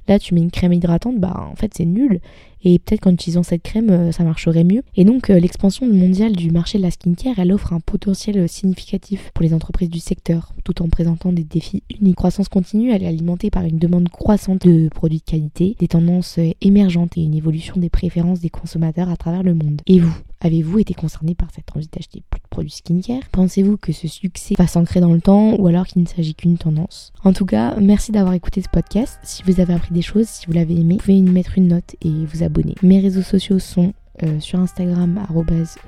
là 0.08 0.18
tu 0.18 0.34
mets 0.34 0.40
une 0.40 0.50
crème 0.50 0.72
hydratante, 0.72 1.18
bah 1.18 1.48
en 1.50 1.54
fait 1.54 1.72
c'est 1.74 1.84
nul 1.84 2.20
et 2.62 2.78
peut-être 2.78 3.00
qu'en 3.00 3.12
utilisant 3.12 3.42
cette 3.42 3.62
crème, 3.62 3.90
euh, 3.90 4.12
ça 4.12 4.24
marcherait 4.24 4.64
mieux. 4.64 4.82
Et 4.96 5.04
donc, 5.04 5.30
euh, 5.30 5.38
l'expansion 5.38 5.86
mondiale 5.86 6.32
du 6.32 6.50
marché 6.50 6.78
de 6.78 6.82
la 6.82 6.90
skincare, 6.90 7.38
elle 7.38 7.52
offre 7.52 7.72
un 7.72 7.80
potentiel 7.80 8.38
euh, 8.38 8.46
significatif 8.46 9.30
pour 9.34 9.42
les 9.42 9.54
entreprises 9.54 9.90
du 9.90 10.00
secteur, 10.00 10.52
tout 10.64 10.82
en 10.82 10.88
présentant 10.88 11.32
des 11.32 11.44
défis 11.44 11.82
uniques. 11.98 12.16
Croissance 12.16 12.48
continue, 12.48 12.90
elle 12.90 13.02
est 13.02 13.08
alimentée 13.08 13.50
par 13.50 13.64
une 13.64 13.78
demande 13.78 14.08
croissante 14.08 14.66
de 14.66 14.88
produits 14.88 15.18
de 15.18 15.30
qualité, 15.30 15.76
des 15.78 15.88
tendances 15.88 16.38
émergentes 16.60 17.16
et 17.16 17.22
une 17.22 17.34
évolution 17.34 17.74
des 17.76 17.90
préférences 17.90 18.40
des 18.40 18.50
consommateurs 18.50 19.08
à 19.08 19.16
travers 19.16 19.42
le 19.42 19.54
monde. 19.54 19.80
Et 19.86 19.98
vous 19.98 20.14
Avez-vous 20.42 20.78
été 20.78 20.94
concerné 20.94 21.34
par 21.34 21.48
cette 21.54 21.76
envie 21.76 21.88
d'acheter 21.92 22.22
plus 22.30 22.40
de 22.40 22.48
produits 22.48 22.70
skincare? 22.70 23.28
Pensez-vous 23.30 23.76
que 23.76 23.92
ce 23.92 24.08
succès 24.08 24.54
va 24.56 24.66
s'ancrer 24.66 25.00
dans 25.00 25.12
le 25.12 25.20
temps 25.20 25.54
ou 25.56 25.66
alors 25.66 25.86
qu'il 25.86 26.00
ne 26.00 26.06
s'agit 26.06 26.34
qu'une 26.34 26.56
tendance? 26.56 27.12
En 27.24 27.34
tout 27.34 27.44
cas, 27.44 27.76
merci 27.78 28.10
d'avoir 28.10 28.32
écouté 28.32 28.62
ce 28.62 28.68
podcast. 28.70 29.18
Si 29.22 29.42
vous 29.42 29.60
avez 29.60 29.74
appris 29.74 29.92
des 29.92 30.00
choses, 30.00 30.28
si 30.28 30.46
vous 30.46 30.54
l'avez 30.54 30.80
aimé, 30.80 30.94
vous 30.94 31.00
pouvez 31.00 31.20
mettre 31.20 31.58
une 31.58 31.68
note 31.68 31.94
et 32.00 32.08
vous 32.24 32.42
abonner. 32.42 32.49
Mes 32.82 33.00
réseaux 33.00 33.22
sociaux 33.22 33.58
sont 33.58 33.92
euh, 34.22 34.38
sur 34.40 34.58
Instagram, 34.58 35.18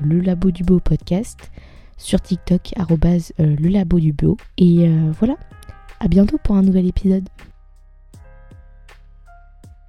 le 0.01 0.20
labo 0.20 0.51
du 0.51 0.64
beau 0.64 0.81
podcast, 0.81 1.51
sur 1.98 2.20
TikTok, 2.20 2.72
euh, 3.40 3.57
le 3.57 3.68
labo 3.68 3.98
du. 4.12 4.37
Et 4.59 4.88
euh, 4.88 5.12
voilà, 5.18 5.37
à 6.01 6.09
bientôt 6.09 6.38
pour 6.42 6.57
un 6.57 6.62
nouvel 6.62 6.87
épisode. 6.87 7.29